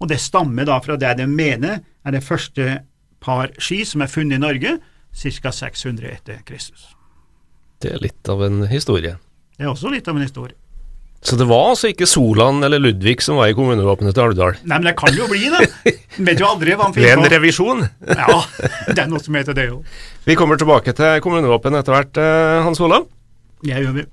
Og 0.00 0.08
det 0.08 0.20
stammer 0.20 0.68
da 0.68 0.78
fra 0.84 0.96
det 1.00 1.14
de 1.20 1.26
mener 1.28 1.80
er 2.04 2.16
det 2.16 2.24
første 2.24 2.80
par 3.20 3.52
ski 3.60 3.82
som 3.84 4.04
er 4.04 4.12
funnet 4.12 4.38
i 4.38 4.42
Norge, 4.42 4.78
ca. 5.12 5.52
600 5.52 6.08
etter 6.08 6.40
Kristus. 6.48 6.90
Det 7.80 7.94
er 7.94 8.02
litt 8.02 8.28
av 8.28 8.42
en 8.44 8.66
historie. 8.68 9.16
Det 9.56 9.64
er 9.64 9.72
også 9.72 9.92
litt 9.92 10.08
av 10.08 10.16
en 10.16 10.24
historie. 10.24 10.56
Så 11.22 11.36
det 11.36 11.44
var 11.50 11.74
altså 11.74 11.90
ikke 11.92 12.06
Solan 12.08 12.62
eller 12.64 12.80
Ludvig 12.80 13.18
som 13.20 13.36
var 13.36 13.50
i 13.50 13.54
kommunevåpenet 13.56 14.14
til 14.16 14.22
Alvdal? 14.24 14.54
Nei, 14.64 14.78
men 14.78 14.86
det 14.88 14.94
kan 14.96 15.12
jo 15.12 15.26
bli 15.28 15.50
det. 15.52 15.66
En 16.16 16.24
vet 16.30 16.40
jo 16.40 16.46
aldri 16.48 16.72
hva 16.78 16.86
han 16.88 16.94
Ved 16.96 17.04
en 17.04 17.10
finner 17.10 17.28
på. 17.28 17.34
revisjon? 17.34 17.82
Ja, 18.08 18.38
det 18.88 19.02
er 19.04 19.10
noe 19.10 19.20
som 19.20 19.36
heter 19.36 19.56
det 19.58 19.66
jo. 19.68 19.82
Vi 20.24 20.36
kommer 20.40 20.56
tilbake 20.60 20.94
til 20.96 21.20
kommunevåpen 21.24 21.76
etter 21.76 21.92
hvert, 21.98 22.16
eh, 22.24 22.62
Hans 22.64 22.80
Olav. 22.80 23.04
Jeg 23.68 23.84
gjør 23.84 23.98
vi. 23.98 24.06